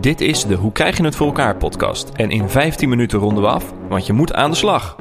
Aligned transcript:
Dit 0.00 0.20
is 0.20 0.44
de 0.44 0.54
Hoe 0.54 0.72
krijg 0.72 0.96
je 0.96 1.04
het 1.04 1.16
voor 1.16 1.26
elkaar 1.26 1.56
podcast. 1.56 2.08
En 2.14 2.30
in 2.30 2.48
15 2.48 2.88
minuten 2.88 3.18
ronden 3.18 3.42
we 3.42 3.48
af, 3.48 3.72
want 3.88 4.06
je 4.06 4.12
moet 4.12 4.34
aan 4.34 4.50
de 4.50 4.56
slag. 4.56 4.96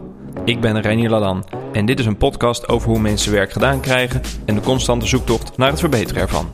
Ik 0.46 0.60
ben 0.60 0.82
Reinier 0.82 1.10
Ladan 1.10 1.44
en 1.74 1.86
dit 1.86 2.00
is 2.00 2.06
een 2.06 2.18
podcast 2.18 2.70
over 2.70 2.90
hoe 2.90 3.00
mensen 3.00 3.32
werk 3.32 3.52
gedaan 3.52 3.80
krijgen 3.82 4.22
en 4.46 4.56
de 4.56 4.62
constante 4.62 5.06
zoektocht 5.08 5.58
naar 5.58 5.70
het 5.70 5.80
verbeteren 5.80 6.22
ervan. 6.22 6.54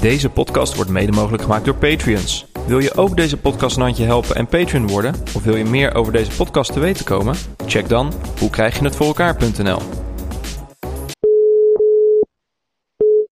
Deze 0.00 0.30
podcast 0.30 0.74
wordt 0.74 0.90
mede 0.90 1.12
mogelijk 1.12 1.42
gemaakt 1.42 1.64
door 1.64 1.74
Patreons. 1.74 2.46
Wil 2.66 2.78
je 2.78 2.94
ook 2.94 3.16
deze 3.16 3.36
podcast 3.36 3.76
een 3.76 3.82
handje 3.82 4.04
helpen 4.04 4.36
en 4.36 4.46
Patreon 4.46 4.88
worden? 4.88 5.14
Of 5.34 5.44
wil 5.44 5.56
je 5.56 5.64
meer 5.64 5.94
over 5.94 6.12
deze 6.12 6.36
podcast 6.36 6.72
te 6.72 6.80
weten 6.80 7.04
komen? 7.04 7.34
Check 7.66 7.88
dan 7.88 8.12
hoe 8.38 8.50
krijg 8.50 8.78
je 8.78 8.84
het 8.84 8.96
voor 8.96 9.06
elkaar.nl. 9.06 9.78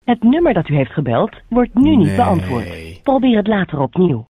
Het 0.03 0.23
nummer 0.23 0.53
dat 0.53 0.69
u 0.69 0.75
heeft 0.75 0.91
gebeld 0.91 1.35
wordt 1.49 1.73
nu 1.73 1.95
niet 1.95 2.07
Nee. 2.07 2.15
beantwoord. 2.15 2.82
Probeer 3.03 3.37
het 3.37 3.47
later 3.47 3.79
opnieuw. 3.79 4.25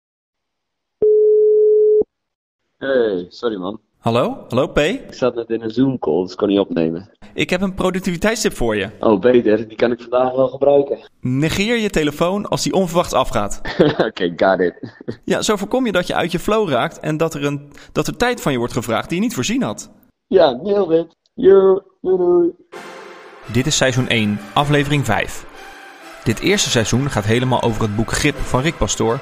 Hey, 2.77 3.25
sorry 3.29 3.57
man. 3.57 3.79
Hallo? 3.99 4.45
Hallo 4.49 4.67
P? 4.67 4.77
Ik 4.77 5.13
zat 5.13 5.35
net 5.35 5.49
in 5.49 5.61
een 5.61 5.69
Zoom 5.69 5.99
call, 5.99 6.21
dus 6.23 6.35
kon 6.35 6.47
niet 6.47 6.59
opnemen. 6.59 7.09
Ik 7.33 7.49
heb 7.49 7.61
een 7.61 7.73
productiviteitstip 7.73 8.53
voor 8.53 8.75
je. 8.75 8.89
Oh, 8.99 9.19
beter. 9.19 9.67
Die 9.67 9.77
kan 9.77 9.91
ik 9.91 10.01
vandaag 10.01 10.33
wel 10.35 10.47
gebruiken. 10.47 10.97
Negeer 11.21 11.77
je 11.77 11.89
telefoon 11.89 12.45
als 12.47 12.63
die 12.63 12.73
onverwachts 12.73 13.13
afgaat. 13.13 13.61
Oké, 14.07 14.33
got 14.35 14.59
it. 14.59 14.95
Ja, 15.25 15.41
zo 15.41 15.55
voorkom 15.55 15.85
je 15.85 15.91
dat 15.91 16.07
je 16.07 16.15
uit 16.15 16.31
je 16.31 16.39
flow 16.39 16.69
raakt 16.69 16.99
en 16.99 17.17
dat 17.17 17.33
er, 17.33 17.45
een, 17.45 17.71
dat 17.91 18.07
er 18.07 18.17
tijd 18.17 18.41
van 18.41 18.51
je 18.51 18.57
wordt 18.57 18.73
gevraagd 18.73 19.09
die 19.09 19.17
je 19.17 19.23
niet 19.23 19.33
voorzien 19.33 19.61
had. 19.61 19.91
ja, 20.27 20.51
nailed 20.51 21.05
it. 21.05 21.15
Yo, 21.33 21.81
doei 22.01 22.17
doei. 22.17 22.51
Dit 23.53 23.65
is 23.65 23.77
seizoen 23.77 24.07
1, 24.07 24.39
aflevering 24.53 25.05
5. 25.05 25.45
Dit 26.23 26.39
eerste 26.39 26.69
seizoen 26.69 27.11
gaat 27.11 27.25
helemaal 27.25 27.61
over 27.61 27.81
het 27.81 27.95
boek 27.95 28.11
Grip 28.11 28.35
van 28.43 28.61
Rick 28.61 28.77
Pastoor. 28.77 29.19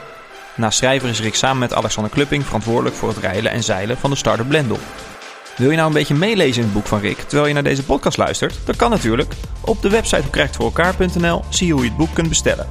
Naast 0.56 0.78
schrijver 0.78 1.10
is 1.10 1.22
Rick 1.22 1.36
samen 1.36 1.60
met 1.60 1.74
Alexander 1.74 2.12
Klupping 2.12 2.46
verantwoordelijk 2.46 2.96
voor 2.96 3.10
het 3.10 3.18
rijlen 3.18 3.52
en 3.52 3.64
zeilen 3.64 3.98
van 3.98 4.10
de 4.10 4.16
Startup 4.16 4.48
Blendel. 4.48 4.80
Wil 5.58 5.70
je 5.70 5.76
nou 5.76 5.88
een 5.88 5.94
beetje 5.94 6.14
meelezen 6.14 6.62
in 6.62 6.64
het 6.64 6.74
boek 6.74 6.86
van 6.86 7.00
Rick 7.00 7.18
terwijl 7.18 7.48
je 7.48 7.54
naar 7.54 7.64
deze 7.64 7.84
podcast 7.84 8.18
luistert? 8.18 8.60
Dat 8.66 8.76
kan 8.76 8.90
natuurlijk. 8.90 9.34
Op 9.62 9.82
de 9.82 9.90
website 9.90 10.22
hoekrijgtvoorelkaar.nl 10.22 11.44
zie 11.50 11.68
je 11.68 11.74
hoe 11.74 11.84
je 11.84 11.88
het 11.88 11.98
boek 11.98 12.14
kunt 12.14 12.30
bestellen. 12.30 12.68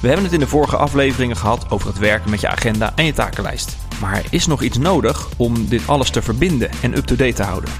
We 0.00 0.06
hebben 0.06 0.24
het 0.24 0.34
in 0.34 0.40
de 0.40 0.46
vorige 0.46 0.76
afleveringen 0.76 1.36
gehad 1.36 1.70
over 1.70 1.88
het 1.88 1.98
werken 1.98 2.30
met 2.30 2.40
je 2.40 2.48
agenda 2.48 2.92
en 2.94 3.04
je 3.04 3.12
takenlijst. 3.12 3.76
Maar 4.00 4.16
er 4.16 4.26
is 4.30 4.46
nog 4.46 4.62
iets 4.62 4.78
nodig 4.78 5.28
om 5.36 5.68
dit 5.68 5.82
alles 5.86 6.10
te 6.10 6.22
verbinden 6.22 6.70
en 6.82 6.96
up-to-date 6.96 7.32
te 7.32 7.42
houden. 7.42 7.70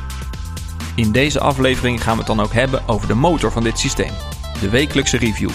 In 0.95 1.12
deze 1.12 1.41
aflevering 1.41 2.03
gaan 2.03 2.12
we 2.12 2.19
het 2.19 2.27
dan 2.36 2.41
ook 2.41 2.53
hebben 2.53 2.89
over 2.89 3.09
de 3.09 3.14
motor 3.14 3.53
van 3.53 3.62
dit 3.62 3.79
systeem, 3.79 4.12
de 4.61 4.69
wekelijkse 4.69 5.17
review. 5.17 5.50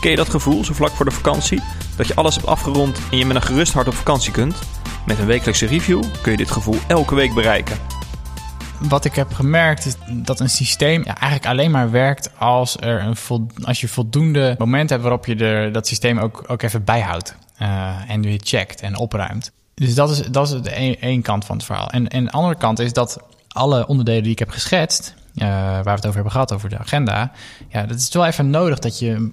Ken 0.00 0.10
je 0.10 0.16
dat 0.16 0.28
gevoel 0.28 0.64
zo 0.64 0.74
vlak 0.74 0.90
voor 0.90 1.04
de 1.04 1.10
vakantie? 1.10 1.62
Dat 1.96 2.06
je 2.06 2.14
alles 2.14 2.34
hebt 2.34 2.46
afgerond 2.46 2.98
en 3.10 3.18
je 3.18 3.26
met 3.26 3.36
een 3.36 3.42
gerust 3.42 3.72
hart 3.72 3.86
op 3.88 3.94
vakantie 3.94 4.32
kunt? 4.32 4.54
Met 5.06 5.18
een 5.18 5.26
wekelijkse 5.26 5.66
review 5.66 6.02
kun 6.22 6.30
je 6.32 6.36
dit 6.38 6.50
gevoel 6.50 6.76
elke 6.88 7.14
week 7.14 7.34
bereiken. 7.34 7.76
Wat 8.80 9.04
ik 9.04 9.14
heb 9.14 9.32
gemerkt 9.32 9.86
is 9.86 9.94
dat 10.08 10.40
een 10.40 10.50
systeem 10.50 11.02
eigenlijk 11.04 11.46
alleen 11.46 11.70
maar 11.70 11.90
werkt 11.90 12.30
als, 12.38 12.76
er 12.80 13.00
een 13.00 13.16
als 13.64 13.80
je 13.80 13.88
voldoende 13.88 14.54
momenten 14.58 14.88
hebt 14.88 15.02
waarop 15.02 15.26
je 15.26 15.68
dat 15.72 15.86
systeem 15.86 16.18
ook, 16.18 16.44
ook 16.46 16.62
even 16.62 16.84
bijhoudt. 16.84 17.34
eh, 17.56 18.10
en 18.10 18.22
weer 18.22 18.40
checkt 18.44 18.80
en 18.80 18.96
opruimt. 18.96 19.52
Dus 19.74 19.94
dat 19.94 20.10
is, 20.10 20.22
dat 20.22 20.52
is 20.52 20.62
de 20.62 20.76
een- 20.78 21.00
één 21.00 21.22
kant 21.22 21.44
van 21.44 21.56
het 21.56 21.64
verhaal. 21.64 21.90
En, 21.90 22.08
en 22.08 22.24
de 22.24 22.30
andere 22.30 22.54
kant 22.56 22.78
is 22.78 22.92
dat 22.92 23.18
alle 23.48 23.86
onderdelen 23.86 24.22
die 24.22 24.32
ik 24.32 24.38
heb 24.38 24.50
geschetst, 24.50 25.14
eh, 25.36 25.48
waar 25.48 25.82
we 25.82 25.90
het 25.90 26.06
over 26.06 26.14
hebben 26.14 26.32
gehad, 26.32 26.52
over 26.52 26.68
de 26.68 26.78
agenda, 26.78 27.32
ja, 27.68 27.86
dat 27.86 27.96
is 27.96 28.12
wel 28.12 28.26
even 28.26 28.50
nodig 28.50 28.78
dat 28.78 28.98
je 28.98 29.30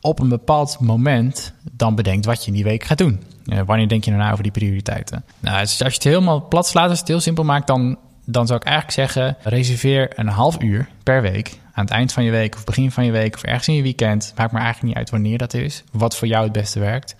op 0.00 0.20
een 0.20 0.28
bepaald 0.28 0.76
moment 0.80 1.52
dan 1.72 1.94
bedenkt 1.94 2.26
wat 2.26 2.40
je 2.40 2.46
in 2.46 2.52
die 2.52 2.64
week 2.64 2.84
gaat 2.84 2.98
doen. 2.98 3.22
Eh, 3.46 3.60
wanneer 3.66 3.88
denk 3.88 4.04
je 4.04 4.10
nou 4.10 4.32
over 4.32 4.42
die 4.42 4.52
prioriteiten? 4.52 5.24
Nou, 5.40 5.58
als 5.60 5.78
je 5.78 5.84
het 5.84 6.04
helemaal 6.04 6.48
plat 6.48 6.66
slaat, 6.66 6.90
als 6.90 6.98
het 6.98 7.08
heel 7.08 7.20
simpel 7.20 7.44
maakt, 7.44 7.66
dan, 7.66 7.98
dan 8.24 8.46
zou 8.46 8.60
ik 8.60 8.66
eigenlijk 8.66 8.94
zeggen: 8.94 9.36
reserveer 9.42 10.12
een 10.14 10.28
half 10.28 10.62
uur 10.62 10.88
per 11.02 11.22
week. 11.22 11.58
Aan 11.72 11.84
het 11.84 11.92
eind 11.92 12.12
van 12.12 12.24
je 12.24 12.30
week 12.30 12.54
of 12.54 12.64
begin 12.64 12.90
van 12.90 13.04
je 13.04 13.10
week 13.10 13.34
of 13.34 13.42
ergens 13.42 13.68
in 13.68 13.74
je 13.74 13.82
weekend. 13.82 14.32
Maakt 14.36 14.52
me 14.52 14.58
eigenlijk 14.58 14.88
niet 14.88 14.96
uit 14.96 15.10
wanneer 15.10 15.38
dat 15.38 15.54
is. 15.54 15.84
Wat 15.92 16.16
voor 16.16 16.28
jou 16.28 16.44
het 16.44 16.52
beste 16.52 16.78
werkt. 16.78 17.16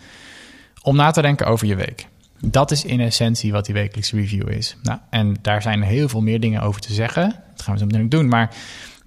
Om 0.83 0.97
na 0.97 1.11
te 1.11 1.23
denken 1.23 1.47
over 1.47 1.67
je 1.67 1.77
week. 1.77 2.07
Dat 2.41 2.71
is 2.71 2.85
in 2.85 3.01
essentie 3.01 3.53
wat 3.53 3.65
die 3.65 3.75
wekelijkse 3.75 4.17
review 4.17 4.49
is. 4.49 4.77
Nou, 4.83 4.99
en 5.11 5.37
daar 5.43 5.63
zijn 5.63 5.83
heel 5.83 6.09
veel 6.09 6.21
meer 6.21 6.41
dingen 6.41 6.61
over 6.61 6.81
te 6.81 6.93
zeggen. 6.93 7.43
Gaan 7.67 7.75
we 7.75 7.81
zo 7.81 7.87
meteen 7.87 8.09
doen. 8.09 8.29
Maar 8.29 8.51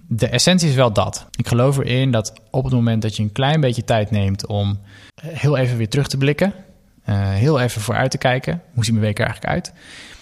de 0.07 0.27
essentie 0.27 0.69
is 0.69 0.75
wel 0.75 0.93
dat. 0.93 1.27
Ik 1.35 1.47
geloof 1.47 1.77
erin 1.77 2.11
dat 2.11 2.33
op 2.49 2.63
het 2.63 2.73
moment 2.73 3.01
dat 3.01 3.15
je 3.15 3.23
een 3.23 3.31
klein 3.31 3.61
beetje 3.61 3.83
tijd 3.83 4.11
neemt 4.11 4.45
om 4.45 4.79
eh, 5.15 5.29
heel 5.29 5.57
even 5.57 5.77
weer 5.77 5.89
terug 5.89 6.07
te 6.07 6.17
blikken, 6.17 6.53
eh, 7.03 7.29
heel 7.29 7.59
even 7.59 7.81
vooruit 7.81 8.11
te 8.11 8.17
kijken, 8.17 8.61
hoe 8.73 8.83
ziet 8.83 8.93
mijn 8.93 9.05
week 9.05 9.19
er 9.19 9.25
eigenlijk 9.25 9.53
uit? 9.53 9.73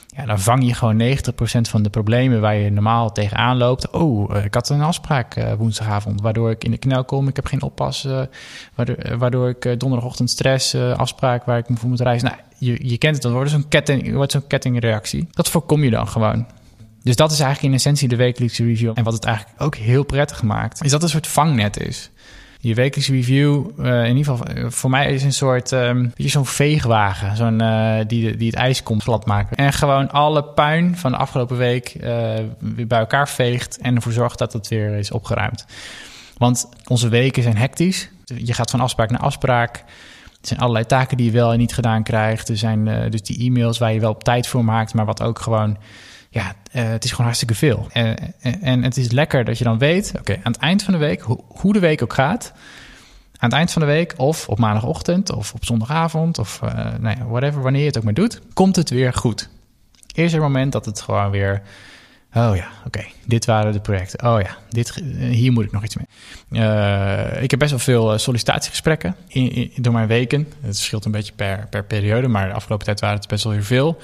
Ja, 0.08 0.26
dan 0.26 0.40
vang 0.40 0.66
je 0.66 0.74
gewoon 0.74 0.98
90% 0.98 1.70
van 1.70 1.84
de 1.84 1.90
problemen 1.90 2.42
waar 2.42 2.56
je 2.56 2.72
normaal 2.72 3.12
tegenaan 3.12 3.58
loopt. 3.58 3.90
Oh, 3.90 4.36
eh, 4.36 4.46
ik 4.46 4.54
had 4.54 4.70
een 4.70 4.82
afspraak 4.82 5.36
woensdagavond, 5.58 6.22
waardoor 6.22 6.52
ik 6.52 6.64
in 6.64 6.72
de 6.72 6.78
knel 6.78 7.06
kom. 7.06 7.28
Ik 7.28 7.36
heb 7.36 7.46
geen 7.46 7.62
oppas, 7.62 8.08
waardoor, 8.76 9.18
waardoor 9.18 9.50
ik 9.50 9.80
donderdagochtend 9.80 10.30
stress, 10.30 10.76
afspraak 10.76 11.46
waar 11.46 11.58
ik 11.58 11.66
voor 11.74 11.90
moet 11.90 12.00
reizen. 12.00 12.28
Nou, 12.28 12.42
je, 12.58 12.90
je 12.90 12.98
kent 12.98 13.14
het, 13.14 13.24
dan 13.24 13.32
wordt 13.32 13.52
zo'n 13.52 13.68
ketting, 13.68 14.14
wordt 14.14 14.32
zo'n 14.32 14.48
kettingreactie. 14.48 15.28
Dat 15.32 15.50
voorkom 15.50 15.84
je 15.84 15.90
dan 15.90 16.08
gewoon. 16.08 16.46
Dus 17.08 17.16
dat 17.16 17.32
is 17.32 17.40
eigenlijk 17.40 17.70
in 17.70 17.80
essentie 17.80 18.08
de 18.08 18.16
wekelijkse 18.16 18.64
review. 18.64 18.92
En 18.94 19.04
wat 19.04 19.14
het 19.14 19.24
eigenlijk 19.24 19.62
ook 19.62 19.76
heel 19.76 20.04
prettig 20.04 20.44
maakt, 20.44 20.84
is 20.84 20.92
dat 20.92 21.02
het 21.02 21.04
een 21.04 21.10
soort 21.10 21.28
vangnet 21.28 21.80
is. 21.80 22.10
Je 22.60 22.74
wekelijkse 22.74 23.12
review, 23.12 23.70
eh, 23.80 24.04
in 24.04 24.18
ieder 24.18 24.34
geval 24.34 24.56
eh, 24.56 24.66
voor 24.70 24.90
mij 24.90 25.14
is 25.14 25.24
een 25.24 25.34
soort, 25.34 25.70
weet 25.70 26.12
je, 26.16 26.28
zo'n 26.28 26.46
veegwagen, 26.46 27.36
zo'n, 27.36 27.62
eh, 27.62 27.98
die, 28.08 28.38
die 28.38 28.48
het 28.48 28.56
ijs 28.56 28.84
komt 28.84 29.04
glad 29.04 29.26
maken. 29.26 29.58
En 29.58 29.74
gewoon 29.74 30.12
alle 30.12 30.44
puin 30.44 30.98
van 30.98 31.12
de 31.12 31.18
afgelopen 31.18 31.58
week 31.58 31.96
weer 32.60 32.88
bij 32.88 33.00
elkaar 33.00 33.30
veegt 33.30 33.78
en 33.78 33.96
ervoor 33.96 34.12
zorgt 34.12 34.40
dat 34.40 34.54
het 34.54 34.68
weer 34.68 34.98
is 34.98 35.12
opgeruimd. 35.12 35.66
Want 36.38 36.70
onze 36.88 37.10
weken 37.10 37.44
zijn 37.44 37.58
hectisch. 37.58 38.10
Je 38.26 38.54
gaat 38.54 38.72
van 38.72 38.80
afspraak 38.80 39.10
naar 39.10 39.20
afspraak. 39.20 39.76
Er 40.42 40.48
zijn 40.48 40.60
allerlei 40.60 40.86
taken 40.86 41.18
die 41.18 41.26
je 41.26 41.32
wel 41.32 41.52
en 41.52 41.58
niet 41.58 41.74
gedaan 41.74 42.04
krijgt. 42.04 42.50
Er 42.50 42.58
zijn 42.58 43.10
dus 43.10 43.22
die 43.22 43.40
e-mails 43.40 43.78
waar 43.78 43.94
je 43.94 44.00
wel 44.00 44.12
op 44.12 44.24
tijd 44.24 44.48
voor 44.48 44.66
maakt, 44.66 44.94
maar 44.94 45.06
wat 45.06 45.22
ook 45.22 45.40
gewoon 45.40 45.78
ja, 46.30 46.56
eh, 46.72 46.84
het 46.90 47.04
is 47.04 47.10
gewoon 47.10 47.26
hartstikke 47.26 47.56
veel. 47.56 47.88
Eh, 47.92 48.04
en, 48.40 48.62
en 48.62 48.84
het 48.84 48.98
is 48.98 49.12
lekker 49.12 49.46
dat 49.46 49.58
je 49.58 49.64
dan 49.64 49.78
weet, 49.78 50.14
oké, 50.20 50.34
aan 50.44 50.52
het 50.52 50.62
eind 50.62 50.84
van 50.84 50.94
de 50.94 51.00
week, 51.00 51.22
ho- 51.22 51.46
hoe 51.48 51.74
de 51.74 51.80
week 51.80 52.04
ook 52.04 52.14
gaat, 52.14 52.52
aan 53.38 53.50
het 53.50 53.58
eind 53.58 53.72
van 53.72 53.82
de 53.82 53.88
week, 53.88 54.14
of 54.18 54.48
op 54.50 54.58
maandagochtend, 54.60 55.32
of 55.32 55.54
op 55.54 55.66
zondagavond, 55.66 56.38
of 56.38 56.60
eh, 56.64 56.74
nou 57.00 57.18
ja, 57.20 57.26
whatever, 57.26 57.62
wanneer 57.62 57.82
je 57.82 57.88
het 57.88 57.98
ook 57.98 58.04
maar 58.04 58.14
doet, 58.14 58.42
komt 58.54 58.76
het 58.76 58.90
weer 58.90 59.14
goed. 59.14 59.50
Eerst 60.14 60.34
een 60.34 60.42
moment 60.42 60.72
dat 60.72 60.86
het 60.86 61.02
gewoon 61.02 61.30
weer, 61.32 61.62
oh 62.34 62.56
ja, 62.56 62.68
oké, 62.86 63.06
dit 63.26 63.46
waren 63.46 63.74
de 63.74 63.80
projecten. 63.80 64.28
Oh 64.30 64.42
ja, 64.42 64.58
dit, 64.70 64.90
eh, 64.98 65.30
hier 65.30 65.52
moet 65.52 65.64
ik 65.66 65.72
nog 65.72 65.84
iets 65.84 65.96
mee. 65.96 66.08
Eh, 66.64 67.44
ik 67.44 67.50
heb 67.52 67.60
best 67.60 67.72
wel 67.72 67.80
veel 67.80 68.14
eh, 68.14 68.18
sollicitatiegesprekken 68.20 69.16
in- 69.28 69.72
door 69.76 69.94
mijn 69.94 70.08
weken. 70.08 70.40
Het 70.62 70.76
verschilt 70.76 71.06
een 71.06 71.12
beetje 71.12 71.34
per, 71.34 71.68
per 71.70 71.84
periode, 71.84 72.28
maar 72.28 72.48
de 72.48 72.54
afgelopen 72.54 72.86
tijd 72.86 73.00
waren 73.00 73.18
het 73.18 73.28
best 73.28 73.44
wel 73.44 73.54
weer 73.54 73.64
veel. 73.64 73.98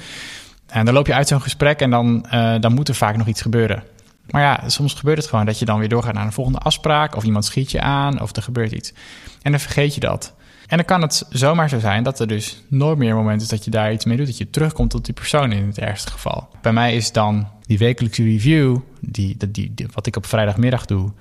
En 0.74 0.86
dan 0.86 0.94
loop 0.94 1.08
je 1.08 1.14
uit 1.14 1.28
zo'n 1.28 1.42
gesprek 1.42 1.80
en 1.80 1.90
dan, 1.90 2.26
eh, 2.30 2.56
dan 2.60 2.74
moet 2.74 2.88
er 2.88 2.96
vaak 2.96 3.18
nog 3.18 3.28
iets 3.28 3.42
gebeuren. 3.42 3.84
Maar 4.30 4.42
ja, 4.42 4.70
soms 4.70 4.94
gebeurt 4.94 5.18
het 5.18 5.28
gewoon 5.28 5.46
dat 5.46 5.60
je 5.60 5.66
dan 5.66 5.80
weer 5.80 5.90
doorgaat 5.90 6.14
naar 6.14 6.26
een 6.26 6.32
volgende 6.32 6.60
afspraak. 6.60 7.16
Of 7.16 7.24
iemand 7.24 7.46
schiet 7.46 7.72
je 7.72 7.82
aan, 7.82 8.22
of 8.22 8.36
er 8.36 8.42
gebeurt 8.44 8.72
iets. 8.72 8.94
En 9.42 9.52
dan 9.52 9.60
vergeet 9.60 9.94
je 9.94 10.00
dat. 10.00 10.34
En 10.68 10.78
dan 10.78 10.86
kan 10.86 11.02
het 11.02 11.26
zomaar 11.30 11.70
zo 11.70 11.80
zijn 11.80 12.04
dat 12.04 12.20
er 12.20 12.28
dus 12.28 12.64
nooit 12.68 12.98
meer 12.98 13.16
moment 13.16 13.42
is 13.42 13.48
dat 13.48 13.66
je 13.66 13.72
daar 13.72 13.94
iets 13.94 14.06
mee 14.06 14.18
doet. 14.18 14.26
Dat 14.26 14.38
je 14.38 14.50
terugkomt 14.50 14.90
tot 14.90 15.06
die 15.06 15.14
persoon 15.14 15.52
in 15.52 15.66
het 15.66 15.78
ergste 15.78 16.12
geval. 16.12 16.48
Bij 16.62 16.74
mij 16.74 16.96
is 16.96 17.12
dan 17.12 17.48
die 17.66 17.78
wekelijkse 17.78 18.24
review, 18.24 18.78
die, 19.00 19.38
die, 19.38 19.52
die, 19.52 19.72
die- 19.74 19.88
wat 19.94 20.06
ik 20.06 20.16
op 20.16 20.26
vrijdagmiddag 20.26 20.86
doe. 20.86 21.12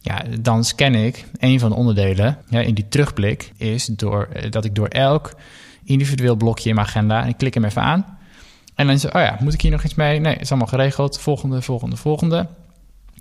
Ja, 0.00 0.22
dan 0.40 0.64
scan 0.64 0.94
ik 0.94 1.24
een 1.38 1.60
van 1.60 1.70
de 1.70 1.76
onderdelen 1.76 2.38
ja, 2.48 2.60
in 2.60 2.74
die 2.74 2.88
terugblik. 2.88 3.52
Is 3.56 3.86
door, 3.86 4.28
eh, 4.32 4.50
dat 4.50 4.64
ik 4.64 4.74
door 4.74 4.88
elk 4.88 5.34
individueel 5.84 6.36
blokje 6.36 6.68
in 6.68 6.74
mijn 6.74 6.86
agenda, 6.86 7.22
en 7.22 7.28
ik 7.28 7.36
klik 7.36 7.54
hem 7.54 7.64
even 7.64 7.82
aan. 7.82 8.15
En 8.76 8.86
dan 8.86 8.94
is 8.94 9.04
oh 9.04 9.12
ja, 9.12 9.36
moet 9.40 9.54
ik 9.54 9.60
hier 9.60 9.70
nog 9.70 9.84
iets 9.84 9.94
mee? 9.94 10.20
Nee, 10.20 10.36
is 10.36 10.50
allemaal 10.50 10.68
geregeld. 10.68 11.20
Volgende, 11.20 11.62
volgende, 11.62 11.96
volgende. 11.96 12.46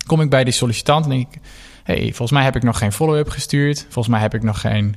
Kom 0.06 0.22
ik 0.22 0.30
bij 0.30 0.44
die 0.44 0.54
sollicitant 0.54 1.04
en 1.06 1.10
denk 1.10 1.28
ik... 1.34 1.42
hey, 1.84 2.02
volgens 2.02 2.32
mij 2.32 2.44
heb 2.44 2.56
ik 2.56 2.64
nog 2.64 2.78
geen 2.78 2.92
follow-up 2.92 3.30
gestuurd. 3.30 3.82
Volgens 3.82 4.08
mij 4.08 4.20
heb 4.20 4.34
ik 4.34 4.44
nog 4.44 4.62
geen... 4.62 4.96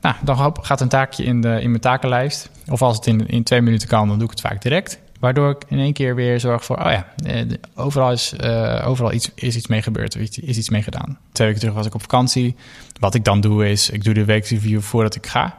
Nou, 0.00 0.14
dan 0.22 0.56
gaat 0.60 0.80
een 0.80 0.88
taakje 0.88 1.24
in, 1.24 1.40
de, 1.40 1.60
in 1.60 1.70
mijn 1.70 1.80
takenlijst. 1.80 2.50
Of 2.68 2.82
als 2.82 2.96
het 2.96 3.06
in, 3.06 3.26
in 3.28 3.42
twee 3.42 3.60
minuten 3.60 3.88
kan, 3.88 4.08
dan 4.08 4.18
doe 4.18 4.24
ik 4.24 4.30
het 4.30 4.40
vaak 4.40 4.62
direct. 4.62 4.98
Waardoor 5.20 5.50
ik 5.50 5.64
in 5.68 5.78
één 5.78 5.92
keer 5.92 6.14
weer 6.14 6.40
zorg 6.40 6.64
voor... 6.64 6.76
oh 6.76 6.90
ja, 6.90 7.06
eh, 7.24 7.42
overal, 7.74 8.12
is, 8.12 8.32
eh, 8.32 8.84
overal 8.86 9.12
iets, 9.12 9.30
is 9.34 9.56
iets 9.56 9.66
mee 9.66 9.82
gebeurd. 9.82 10.14
iets- 10.14 10.38
is 10.38 10.56
iets 10.56 10.70
mee 10.70 10.82
gedaan. 10.82 11.18
Twee 11.32 11.46
weken 11.46 11.62
terug 11.62 11.76
was 11.76 11.86
ik 11.86 11.94
op 11.94 12.00
vakantie. 12.00 12.56
Wat 13.00 13.14
ik 13.14 13.24
dan 13.24 13.40
doe 13.40 13.70
is, 13.70 13.90
ik 13.90 14.04
doe 14.04 14.14
de 14.14 14.24
weekreview 14.24 14.80
voordat 14.80 15.14
ik 15.14 15.26
ga. 15.26 15.58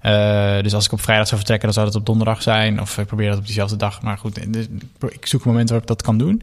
Eh, 0.00 0.62
dus 0.62 0.74
als 0.74 0.86
ik 0.86 0.92
op 0.92 1.00
vrijdag 1.00 1.26
zou 1.26 1.36
vertrekken, 1.36 1.66
dan 1.66 1.74
zou 1.74 1.86
het 1.86 1.96
op 1.96 2.06
donderdag 2.06 2.42
zijn. 2.42 2.80
Of 2.80 2.98
ik 2.98 3.06
probeer 3.06 3.28
dat 3.28 3.38
op 3.38 3.46
diezelfde 3.46 3.76
dag. 3.76 4.02
Maar 4.02 4.18
goed, 4.18 4.52
dus 4.52 4.66
ik 5.08 5.26
zoek 5.26 5.44
een 5.44 5.50
moment 5.50 5.68
waarop 5.68 5.90
ik 5.90 5.96
dat 5.96 6.06
kan 6.06 6.18
doen. 6.18 6.42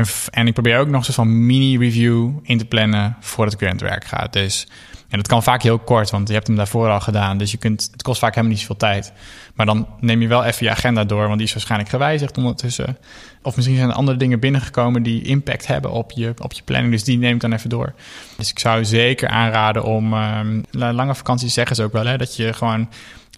En, 0.00 0.06
en 0.30 0.46
ik 0.46 0.52
probeer 0.52 0.78
ook 0.78 0.88
nog 0.88 1.08
een 1.08 1.14
van 1.14 1.46
mini-review 1.46 2.30
in 2.42 2.58
te 2.58 2.64
plannen 2.64 3.16
voordat 3.20 3.54
ik 3.54 3.60
weer 3.60 3.68
aan 3.68 3.76
het 3.76 3.84
werk 3.84 4.04
ga. 4.04 4.26
Dus 4.30 4.66
en 5.08 5.16
dat 5.16 5.26
kan 5.26 5.42
vaak 5.42 5.62
heel 5.62 5.78
kort, 5.78 6.10
want 6.10 6.28
je 6.28 6.34
hebt 6.34 6.46
hem 6.46 6.56
daarvoor 6.56 6.88
al 6.88 7.00
gedaan. 7.00 7.38
Dus 7.38 7.50
je 7.50 7.56
kunt, 7.56 7.88
het 7.92 8.02
kost 8.02 8.18
vaak 8.20 8.30
helemaal 8.30 8.52
niet 8.52 8.60
zoveel 8.60 8.76
tijd. 8.76 9.12
Maar 9.54 9.66
dan 9.66 9.86
neem 10.00 10.20
je 10.22 10.28
wel 10.28 10.44
even 10.44 10.64
je 10.64 10.70
agenda 10.70 11.04
door, 11.04 11.26
want 11.26 11.36
die 11.38 11.46
is 11.46 11.52
waarschijnlijk 11.52 11.90
gewijzigd 11.90 12.36
ondertussen. 12.36 12.98
Of 13.42 13.56
misschien 13.56 13.76
zijn 13.76 13.88
er 13.88 13.94
andere 13.94 14.16
dingen 14.18 14.40
binnengekomen 14.40 15.02
die 15.02 15.22
impact 15.22 15.66
hebben 15.66 15.90
op 15.90 16.10
je, 16.10 16.34
op 16.42 16.52
je 16.52 16.62
planning. 16.62 16.92
Dus 16.92 17.04
die 17.04 17.18
neem 17.18 17.34
ik 17.34 17.40
dan 17.40 17.52
even 17.52 17.70
door. 17.70 17.94
Dus 18.36 18.50
ik 18.50 18.58
zou 18.58 18.84
zeker 18.84 19.28
aanraden 19.28 19.84
om... 19.84 20.12
ehm, 20.12 20.60
la- 20.70 20.92
lange 20.92 21.14
vakanties 21.14 21.54
zeggen 21.54 21.76
ze 21.76 21.82
ook 21.82 21.92
wel, 21.92 22.06
hè, 22.06 22.16
dat 22.16 22.36
je 22.36 22.52
gewoon 22.52 22.88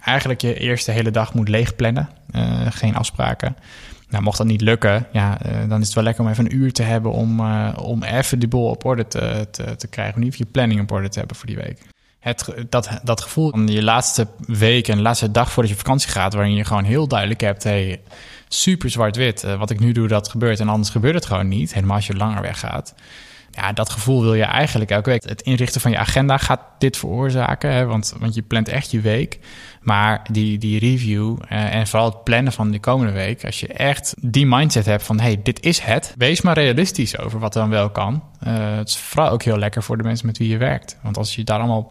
eigenlijk 0.03 0.41
je 0.41 0.59
eerste 0.59 0.91
hele 0.91 1.11
dag 1.11 1.33
moet 1.33 1.49
leegplannen. 1.49 2.09
Eh, 2.31 2.61
geen 2.69 2.95
afspraken. 2.95 3.55
Nou, 4.13 4.25
mocht 4.25 4.37
dat 4.37 4.47
niet 4.47 4.61
lukken, 4.61 5.07
ja, 5.11 5.41
eh, 5.41 5.69
dan 5.69 5.79
is 5.79 5.85
het 5.85 5.95
wel 5.95 6.03
lekker 6.03 6.23
om 6.23 6.29
even 6.29 6.45
een 6.45 6.55
uur 6.55 6.73
te 6.73 6.83
hebben 6.83 7.11
om, 7.11 7.39
eh, 7.39 7.77
om 7.81 8.03
even 8.03 8.39
de 8.39 8.47
boel 8.47 8.69
op 8.69 8.85
orde 8.85 9.07
te, 9.07 9.47
te, 9.51 9.75
te 9.75 9.87
krijgen. 9.87 10.15
Om 10.15 10.21
geval 10.21 10.45
je 10.45 10.51
planning 10.51 10.81
op 10.81 10.91
orde 10.91 11.09
te 11.09 11.19
hebben 11.19 11.37
voor 11.37 11.45
die 11.45 11.55
week. 11.55 11.79
Het, 12.19 12.53
dat, 12.69 12.89
dat 13.03 13.21
gevoel 13.21 13.49
van 13.49 13.67
je 13.67 13.83
laatste 13.83 14.27
week 14.47 14.87
en 14.87 14.95
de 14.95 15.01
laatste 15.01 15.31
dag 15.31 15.51
voordat 15.51 15.71
je 15.71 15.77
vakantie 15.77 16.09
gaat, 16.09 16.33
waarin 16.33 16.55
je 16.55 16.65
gewoon 16.65 16.83
heel 16.83 17.07
duidelijk 17.07 17.41
hebt, 17.41 17.63
hey, 17.63 18.01
super 18.47 18.89
zwart-wit, 18.89 19.43
eh, 19.43 19.55
wat 19.55 19.69
ik 19.69 19.79
nu 19.79 19.91
doe, 19.91 20.07
dat 20.07 20.29
gebeurt 20.29 20.59
en 20.59 20.69
anders 20.69 20.89
gebeurt 20.89 21.15
het 21.15 21.25
gewoon 21.25 21.47
niet. 21.47 21.73
Helemaal 21.73 21.95
als 21.95 22.07
je 22.07 22.15
langer 22.15 22.41
weggaat. 22.41 22.93
Ja, 23.55 23.73
dat 23.73 23.89
gevoel 23.89 24.21
wil 24.21 24.33
je 24.33 24.43
eigenlijk 24.43 24.91
elke 24.91 25.09
week. 25.09 25.23
Het 25.23 25.41
inrichten 25.41 25.81
van 25.81 25.91
je 25.91 25.97
agenda 25.97 26.37
gaat 26.37 26.61
dit 26.77 26.97
veroorzaken, 26.97 27.71
hè, 27.71 27.85
want, 27.85 28.13
want 28.19 28.35
je 28.35 28.41
plant 28.41 28.67
echt 28.67 28.91
je 28.91 29.01
week. 29.01 29.39
Maar 29.81 30.25
die, 30.31 30.57
die 30.57 30.79
review 30.79 31.37
eh, 31.47 31.75
en 31.75 31.87
vooral 31.87 32.09
het 32.09 32.23
plannen 32.23 32.53
van 32.53 32.71
de 32.71 32.79
komende 32.79 33.13
week, 33.13 33.45
als 33.45 33.59
je 33.59 33.67
echt 33.67 34.13
die 34.21 34.45
mindset 34.45 34.85
hebt 34.85 35.03
van 35.03 35.19
hey, 35.19 35.39
dit 35.43 35.65
is 35.65 35.79
het, 35.79 36.13
wees 36.17 36.41
maar 36.41 36.53
realistisch 36.53 37.17
over 37.17 37.39
wat 37.39 37.53
dan 37.53 37.69
wel 37.69 37.89
kan. 37.89 38.23
Eh, 38.39 38.75
het 38.75 38.87
is 38.87 38.97
vooral 38.97 39.29
ook 39.29 39.43
heel 39.43 39.57
lekker 39.57 39.83
voor 39.83 39.97
de 39.97 40.03
mensen 40.03 40.25
met 40.25 40.37
wie 40.37 40.49
je 40.49 40.57
werkt. 40.57 40.97
Want 41.01 41.17
als 41.17 41.35
je 41.35 41.43
daar 41.43 41.59
allemaal 41.59 41.87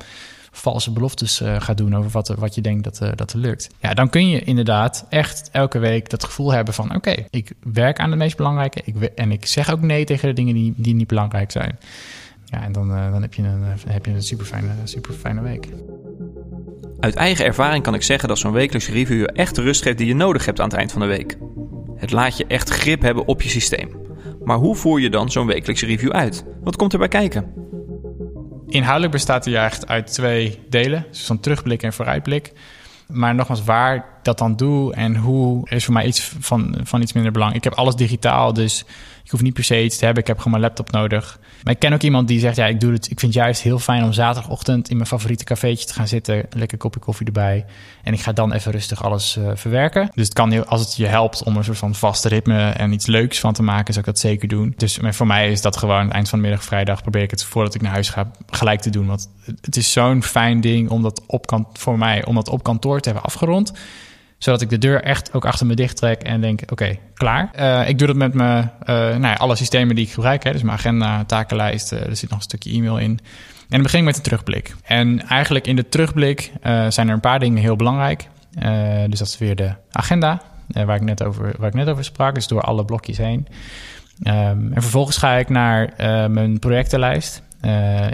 valse 0.52 0.92
beloftes 0.92 1.40
eh, 1.40 1.60
gaat 1.60 1.76
doen 1.76 1.96
over 1.96 2.10
wat, 2.10 2.28
wat 2.28 2.54
je 2.54 2.60
denkt 2.60 2.84
dat, 2.84 3.00
eh, 3.00 3.08
dat 3.14 3.32
er 3.32 3.38
lukt. 3.38 3.68
Ja, 3.80 3.94
dan 3.94 4.08
kun 4.10 4.28
je 4.28 4.40
inderdaad 4.40 5.06
echt 5.08 5.48
elke 5.52 5.78
week 5.78 6.10
dat 6.10 6.24
gevoel 6.24 6.52
hebben 6.52 6.74
van... 6.74 6.94
oké, 6.94 7.14
ik 7.30 7.52
werk 7.62 7.98
aan 7.98 8.10
het 8.10 8.18
meest 8.18 8.36
belangrijke 8.36 8.82
ik, 8.84 9.02
en 9.02 9.32
ik 9.32 9.46
zeg 9.46 9.70
ook 9.72 9.80
nee 9.80 10.04
tegen 10.04 10.28
de 10.28 10.34
dingen 10.34 10.54
die, 10.54 10.74
die 10.76 10.94
niet 10.94 11.06
belangrijk 11.06 11.50
zijn. 11.50 11.78
Ja, 12.44 12.62
en 12.62 12.72
dan, 12.72 12.94
eh, 12.94 13.12
dan 13.12 13.22
heb 13.22 13.34
je 13.34 13.42
een, 13.42 13.62
heb 13.86 14.06
je 14.06 14.12
een 14.12 14.22
super 14.22 14.46
fijne, 14.46 14.68
super 14.84 15.12
fijne 15.12 15.40
week. 15.40 15.68
Uit 17.00 17.14
eigen 17.14 17.44
ervaring 17.44 17.82
kan 17.82 17.94
ik 17.94 18.02
zeggen 18.02 18.28
dat 18.28 18.38
zo'n 18.38 18.52
wekelijkse 18.52 18.92
review 18.92 19.28
echt 19.32 19.54
de 19.54 19.62
rust 19.62 19.82
geeft 19.82 19.98
die 19.98 20.06
je 20.06 20.14
nodig 20.14 20.44
hebt 20.44 20.60
aan 20.60 20.68
het 20.68 20.76
eind 20.76 20.92
van 20.92 21.00
de 21.00 21.06
week. 21.06 21.36
Het 21.96 22.10
laat 22.10 22.36
je 22.36 22.46
echt 22.46 22.70
grip 22.70 23.02
hebben 23.02 23.26
op 23.26 23.42
je 23.42 23.48
systeem. 23.48 23.90
Maar 24.44 24.56
hoe 24.56 24.76
voer 24.76 25.00
je 25.00 25.10
dan 25.10 25.30
zo'n 25.30 25.46
wekelijkse 25.46 25.86
review 25.86 26.10
uit? 26.10 26.44
Wat 26.62 26.76
komt 26.76 26.92
erbij 26.92 27.08
kijken? 27.08 27.61
Inhoudelijk 28.72 29.12
bestaat 29.12 29.44
hij 29.44 29.64
echt 29.64 29.88
uit 29.88 30.12
twee 30.12 30.58
delen. 30.68 31.06
Dus 31.10 31.24
van 31.24 31.40
terugblik 31.40 31.82
en 31.82 31.92
vooruitblik. 31.92 32.52
Maar 33.06 33.34
nogmaals, 33.34 33.64
waar 33.64 34.04
dat 34.22 34.38
dan 34.38 34.56
doe 34.56 34.94
en 34.94 35.16
hoe 35.16 35.68
is 35.68 35.84
voor 35.84 35.94
mij 35.94 36.06
iets 36.06 36.32
van, 36.38 36.78
van 36.82 37.02
iets 37.02 37.12
minder 37.12 37.32
belang. 37.32 37.54
Ik 37.54 37.64
heb 37.64 37.72
alles 37.72 37.94
digitaal, 37.94 38.52
dus 38.52 38.84
ik 39.24 39.30
hoef 39.30 39.42
niet 39.42 39.54
per 39.54 39.64
se 39.64 39.84
iets 39.84 39.96
te 39.96 40.04
hebben. 40.04 40.22
Ik 40.22 40.28
heb 40.28 40.36
gewoon 40.36 40.52
mijn 40.52 40.62
laptop 40.64 40.90
nodig. 40.90 41.38
Maar 41.62 41.72
ik 41.72 41.78
ken 41.78 41.92
ook 41.92 42.02
iemand 42.02 42.28
die 42.28 42.40
zegt, 42.40 42.56
ja, 42.56 42.66
ik 42.66 42.80
doe 42.80 42.92
het. 42.92 43.10
Ik 43.10 43.20
vind 43.20 43.34
het 43.34 43.42
juist 43.42 43.62
heel 43.62 43.78
fijn 43.78 44.04
om 44.04 44.12
zaterdagochtend 44.12 44.90
in 44.90 44.96
mijn 44.96 45.08
favoriete 45.08 45.44
cafeetje 45.44 45.86
te 45.86 45.92
gaan 45.92 46.08
zitten. 46.08 46.46
Lekker 46.50 46.78
kopje 46.78 47.00
koffie 47.00 47.26
erbij. 47.26 47.64
En 48.02 48.12
ik 48.12 48.20
ga 48.20 48.32
dan 48.32 48.52
even 48.52 48.72
rustig 48.72 49.04
alles 49.04 49.36
eh, 49.36 49.50
verwerken. 49.54 50.10
Dus 50.14 50.24
het 50.24 50.34
kan 50.34 50.66
als 50.66 50.80
het 50.80 50.96
je 50.96 51.06
helpt 51.06 51.42
om 51.42 51.56
een 51.56 51.64
soort 51.64 51.78
van 51.78 51.94
vaste 51.94 52.28
ritme 52.28 52.70
en 52.70 52.92
iets 52.92 53.06
leuks 53.06 53.40
van 53.40 53.52
te 53.52 53.62
maken, 53.62 53.94
zou 53.94 54.06
ik 54.06 54.12
dat 54.12 54.20
zeker 54.20 54.48
doen. 54.48 54.74
Dus 54.76 54.98
voor 55.02 55.26
mij 55.26 55.50
is 55.50 55.60
dat 55.60 55.76
gewoon 55.76 56.10
eind 56.10 56.28
van 56.28 56.38
de 56.38 56.44
middag 56.44 56.64
vrijdag 56.64 57.02
probeer 57.02 57.22
ik 57.22 57.30
het 57.30 57.44
voordat 57.44 57.74
ik 57.74 57.82
naar 57.82 57.92
huis 57.92 58.08
ga 58.08 58.30
gelijk 58.50 58.80
te 58.80 58.90
doen. 58.90 59.06
Want 59.06 59.28
het 59.60 59.76
is 59.76 59.92
zo'n 59.92 60.22
fijn 60.22 60.60
ding 60.60 60.90
om 60.90 61.02
dat 61.02 61.22
op 61.26 61.46
kan, 61.46 61.68
voor 61.72 61.98
mij 61.98 62.24
om 62.24 62.34
dat 62.34 62.48
op 62.48 62.62
kantoor 62.62 63.00
te 63.00 63.08
hebben 63.08 63.24
afgerond 63.26 63.72
zodat 64.42 64.60
ik 64.60 64.70
de 64.70 64.78
deur 64.78 65.02
echt 65.02 65.32
ook 65.32 65.44
achter 65.44 65.66
me 65.66 65.74
dicht 65.74 65.96
trek 65.96 66.22
en 66.22 66.40
denk, 66.40 66.60
oké, 66.70 66.98
klaar. 67.14 67.50
Eh, 67.52 67.88
ik 67.88 67.98
doe 67.98 68.06
dat 68.06 68.16
met 68.16 68.34
mijn, 68.34 68.72
eh, 68.80 68.94
nou 68.94 69.20
ja, 69.20 69.34
alle 69.34 69.56
systemen 69.56 69.94
die 69.94 70.04
ik 70.06 70.12
gebruik. 70.12 70.44
Hè, 70.44 70.52
dus 70.52 70.62
mijn 70.62 70.76
agenda, 70.76 71.24
takenlijst, 71.24 71.92
eh, 71.92 72.06
er 72.06 72.16
zit 72.16 72.28
nog 72.28 72.38
een 72.38 72.44
stukje 72.44 72.72
e-mail 72.72 72.98
in. 72.98 73.10
En 73.10 73.18
dan 73.68 73.82
begin 73.82 73.98
ik 73.98 74.04
met 74.04 74.14
de 74.14 74.20
terugblik. 74.20 74.74
En 74.84 75.28
eigenlijk 75.28 75.66
in 75.66 75.76
de 75.76 75.88
terugblik 75.88 76.52
zijn 76.88 77.08
er 77.08 77.14
een 77.14 77.20
paar 77.20 77.38
dingen 77.38 77.62
heel 77.62 77.76
belangrijk. 77.76 78.28
Dus 79.08 79.18
dat 79.18 79.28
is 79.28 79.38
weer 79.38 79.56
de 79.56 79.74
agenda, 79.90 80.42
waar, 80.66 80.96
ik 80.96 81.02
net 81.02 81.24
over, 81.24 81.54
waar 81.58 81.68
ik 81.68 81.74
net 81.74 81.88
over 81.88 82.04
sprak. 82.04 82.34
Dus 82.34 82.46
door 82.46 82.60
alle 82.60 82.84
blokjes 82.84 83.18
heen. 83.18 83.46
Ehm, 84.22 84.72
en 84.72 84.82
vervolgens 84.82 85.16
ga 85.16 85.34
ik 85.34 85.48
naar 85.48 85.92
mijn 86.30 86.58
projectenlijst. 86.58 87.42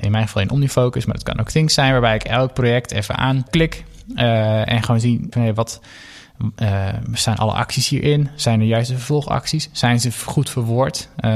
In 0.00 0.10
mijn 0.10 0.26
geval 0.26 0.42
in 0.42 0.50
Omnifocus, 0.50 1.04
maar 1.04 1.14
dat 1.14 1.24
kan 1.24 1.40
ook 1.40 1.50
Things 1.50 1.74
zijn... 1.74 1.92
waarbij 1.92 2.14
ik 2.14 2.24
elk 2.24 2.52
project 2.54 2.92
even 2.92 3.16
aanklik 3.16 3.84
eh, 4.14 4.72
en 4.72 4.82
gewoon 4.82 5.00
zien 5.00 5.26
van 5.30 5.54
wat... 5.54 5.80
Uh, 6.62 6.88
staan 7.12 7.36
alle 7.36 7.52
acties 7.52 7.88
hierin? 7.88 8.28
Zijn 8.34 8.60
er 8.60 8.66
juist 8.66 8.88
de 8.88 8.96
vervolgacties? 8.96 9.68
Zijn 9.72 10.00
ze 10.00 10.10
goed 10.24 10.50
verwoord? 10.50 11.08
Uh, 11.20 11.30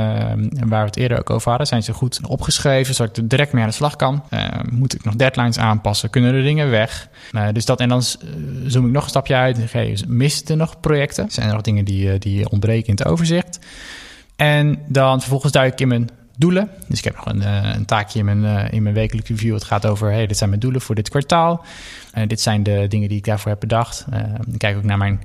waar 0.66 0.80
we 0.80 0.86
het 0.86 0.96
eerder 0.96 1.18
ook 1.18 1.30
over 1.30 1.48
hadden. 1.48 1.66
Zijn 1.66 1.82
ze 1.82 1.92
goed 1.92 2.20
opgeschreven, 2.26 2.94
zodat 2.94 3.16
ik 3.16 3.22
er 3.22 3.28
direct 3.28 3.52
mee 3.52 3.62
aan 3.62 3.68
de 3.68 3.74
slag 3.74 3.96
kan? 3.96 4.24
Uh, 4.30 4.48
moet 4.70 4.94
ik 4.94 5.04
nog 5.04 5.14
deadlines 5.14 5.58
aanpassen? 5.58 6.10
Kunnen 6.10 6.34
er 6.34 6.42
dingen 6.42 6.70
weg? 6.70 7.08
Uh, 7.32 7.48
dus 7.52 7.64
dat, 7.64 7.80
en 7.80 7.88
dan 7.88 8.02
zoom 8.66 8.86
ik 8.86 8.92
nog 8.92 9.02
een 9.02 9.08
stapje 9.08 9.34
uit. 9.34 10.06
Misten 10.06 10.50
er 10.50 10.56
nog 10.56 10.80
projecten? 10.80 11.30
Zijn 11.30 11.46
er 11.46 11.52
nog 11.52 11.62
dingen 11.62 11.84
die, 11.84 12.18
die 12.18 12.48
ontbreken 12.50 12.88
in 12.88 12.94
het 12.94 13.06
overzicht? 13.06 13.58
En 14.36 14.78
dan 14.88 15.20
vervolgens 15.20 15.52
duik 15.52 15.72
ik 15.72 15.80
in 15.80 15.88
mijn 15.88 16.08
doelen. 16.36 16.70
Dus 16.88 16.98
ik 16.98 17.04
heb 17.04 17.16
nog 17.16 17.26
een, 17.26 17.40
uh, 17.40 17.74
een 17.74 17.84
taakje 17.84 18.18
in 18.18 18.24
mijn, 18.24 18.44
uh, 18.44 18.72
in 18.72 18.82
mijn 18.82 18.94
wekelijke 18.94 19.32
review. 19.32 19.54
Het 19.54 19.64
gaat 19.64 19.86
over, 19.86 20.10
hey, 20.10 20.26
dit 20.26 20.36
zijn 20.36 20.48
mijn 20.48 20.60
doelen 20.60 20.80
voor 20.80 20.94
dit 20.94 21.08
kwartaal. 21.08 21.64
Uh, 22.14 22.26
dit 22.26 22.40
zijn 22.40 22.62
de 22.62 22.86
dingen 22.88 23.08
die 23.08 23.18
ik 23.18 23.24
daarvoor 23.24 23.50
heb 23.50 23.60
bedacht. 23.60 24.06
ik 24.52 24.58
kijk 24.58 24.76
ook 24.76 24.84
naar 24.84 24.98
mijn 24.98 25.20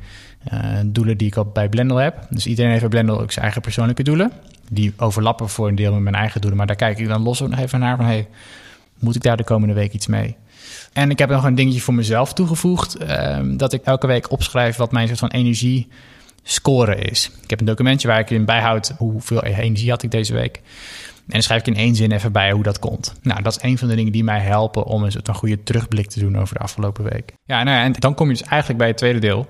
doelen 0.86 1.18
die 1.18 1.28
ik 1.28 1.36
op 1.36 1.54
bij 1.54 1.70
Blendel 1.70 1.98
heb. 1.98 2.28
Dus 2.30 2.48
iedereen 2.48 2.70
heeft 2.70 2.82
bij 2.82 2.90
Blendel 2.90 3.22
ook 3.22 3.32
zijn 3.32 3.44
eigen 3.44 3.62
persoonlijke 3.62 4.04
doelen. 4.04 4.32
Die 4.70 4.94
overlappen 4.98 5.50
voor 5.50 5.68
een 5.68 5.76
deel 5.76 5.94
met 5.94 6.02
mijn 6.02 6.16
eigen 6.16 6.42
doelen. 6.42 6.58
Maar 6.58 6.68
daar 6.68 6.76
kijk 6.76 7.00
ik 7.00 7.08
dan 7.08 7.22
los 7.22 7.42
ook 7.42 7.50
nog 7.50 7.60
even 7.60 7.80
naar 7.80 7.96
van, 7.96 8.06
hey, 8.06 8.28
moet 9.00 9.16
ik 9.16 9.22
daar 9.22 9.38
de 9.38 9.44
komende 9.44 9.74
week 9.74 9.94
iets 9.94 10.08
mee? 10.08 10.36
En 10.94 11.10
ik 11.10 11.20
heb 11.20 11.30
nog 11.30 11.44
een 11.44 11.56
dingetje 11.56 11.82
voor 11.82 11.94
mezelf 11.94 12.34
toegevoegd. 12.34 12.96
ehm, 12.96 13.58
dat 13.58 13.74
ik 13.74 13.84
elke 13.84 14.08
week 14.08 14.32
opschrijf 14.32 14.76
wat 14.76 14.92
mijn 14.92 15.08
soort 15.08 15.20
van 15.20 15.30
energie 15.30 15.88
scoren 16.48 17.02
is. 17.02 17.32
Ik 17.42 17.50
heb 17.50 17.60
een 17.60 17.66
documentje 17.66 18.08
waar 18.08 18.20
ik 18.20 18.30
in 18.30 18.46
bijhoud 18.46 18.94
hoeveel 18.98 19.44
energie 19.44 19.90
had 19.90 20.04
ik 20.04 20.12
deze 20.12 20.34
week. 20.34 20.56
En 20.56 21.34
dan 21.34 21.42
schrijf 21.42 21.62
ik 21.62 21.68
in 21.68 21.76
één 21.76 21.96
zin 21.96 22.12
even 22.12 22.32
bij 22.32 22.52
hoe 22.52 22.64
dat 22.64 22.80
komt. 22.80 23.14
Nou, 23.22 23.42
dat 23.42 23.56
is 23.56 23.64
een 23.70 23.78
van 23.78 23.88
de 23.88 23.96
dingen 23.96 24.12
die 24.12 24.24
mij 24.24 24.40
helpen 24.40 24.84
om 24.84 25.04
een 25.04 25.12
van 25.24 25.36
goede 25.36 25.64
terugblik 25.64 26.10
te 26.10 26.20
doen 26.20 26.38
over 26.38 26.56
de 26.56 26.64
afgelopen 26.64 27.04
week. 27.04 27.34
Ja, 27.46 27.64
nou 27.64 27.78
ja, 27.78 27.84
en 27.84 27.92
dan 27.92 28.14
kom 28.14 28.28
je 28.28 28.34
dus 28.34 28.48
eigenlijk 28.48 28.80
bij 28.80 28.88
het 28.88 28.98
tweede 28.98 29.20
deel. 29.20 29.48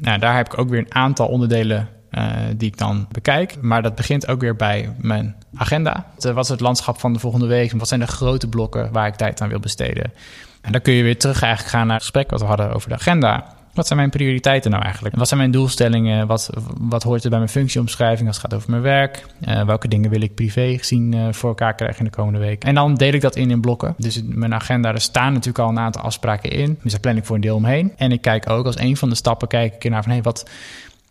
Nou, 0.00 0.18
daar 0.18 0.36
heb 0.36 0.46
ik 0.46 0.58
ook 0.58 0.68
weer 0.68 0.78
een 0.78 0.94
aantal 0.94 1.26
onderdelen 1.26 1.88
uh, 2.10 2.32
die 2.56 2.68
ik 2.68 2.78
dan 2.78 3.06
bekijk. 3.12 3.60
Maar 3.60 3.82
dat 3.82 3.94
begint 3.94 4.28
ook 4.28 4.40
weer 4.40 4.56
bij 4.56 4.94
mijn 4.98 5.36
agenda. 5.54 6.06
Wat 6.18 6.44
is 6.44 6.48
het 6.48 6.60
landschap 6.60 7.00
van 7.00 7.12
de 7.12 7.18
volgende 7.18 7.46
week? 7.46 7.72
Wat 7.72 7.88
zijn 7.88 8.00
de 8.00 8.06
grote 8.06 8.48
blokken 8.48 8.92
waar 8.92 9.06
ik 9.06 9.14
tijd 9.14 9.40
aan 9.40 9.48
wil 9.48 9.60
besteden? 9.60 10.12
En 10.60 10.72
dan 10.72 10.80
kun 10.80 10.92
je 10.92 11.02
weer 11.02 11.18
terug 11.18 11.42
eigenlijk 11.42 11.74
gaan 11.74 11.86
naar 11.86 11.96
het 11.96 12.04
gesprek 12.04 12.30
wat 12.30 12.40
we 12.40 12.46
hadden 12.46 12.72
over 12.72 12.88
de 12.88 12.94
agenda. 12.94 13.56
Wat 13.78 13.86
zijn 13.86 13.98
mijn 13.98 14.10
prioriteiten 14.10 14.70
nou 14.70 14.82
eigenlijk? 14.82 15.16
Wat 15.16 15.28
zijn 15.28 15.40
mijn 15.40 15.52
doelstellingen? 15.52 16.26
Wat, 16.26 16.50
wat 16.78 17.02
hoort 17.02 17.24
er 17.24 17.30
bij 17.30 17.38
mijn 17.38 17.50
functieomschrijving 17.50 18.28
als 18.28 18.36
het 18.36 18.44
gaat 18.44 18.54
over 18.54 18.70
mijn 18.70 18.82
werk? 18.82 19.26
Uh, 19.48 19.64
welke 19.64 19.88
dingen 19.88 20.10
wil 20.10 20.20
ik 20.20 20.34
privé 20.34 20.78
gezien 20.78 21.12
uh, 21.12 21.26
voor 21.30 21.48
elkaar 21.48 21.74
krijgen 21.74 21.98
in 21.98 22.04
de 22.04 22.10
komende 22.10 22.38
week? 22.38 22.64
En 22.64 22.74
dan 22.74 22.94
deel 22.94 23.12
ik 23.12 23.20
dat 23.20 23.36
in 23.36 23.50
in 23.50 23.60
blokken. 23.60 23.94
Dus 23.98 24.22
mijn 24.24 24.54
agenda, 24.54 24.92
er 24.92 25.00
staan 25.00 25.32
natuurlijk 25.32 25.58
al 25.58 25.68
een 25.68 25.78
aantal 25.78 26.02
afspraken 26.02 26.50
in. 26.50 26.78
Dus 26.82 26.92
daar 26.92 27.00
plan 27.00 27.16
ik 27.16 27.24
voor 27.24 27.34
een 27.34 27.42
deel 27.42 27.56
omheen. 27.56 27.92
En 27.96 28.12
ik 28.12 28.20
kijk 28.20 28.50
ook 28.50 28.66
als 28.66 28.78
een 28.78 28.96
van 28.96 29.08
de 29.08 29.14
stappen 29.14 29.48
kijk 29.48 29.74
ik 29.74 29.90
naar 29.90 30.02
van... 30.02 30.12
Hey, 30.12 30.22
wat 30.22 30.50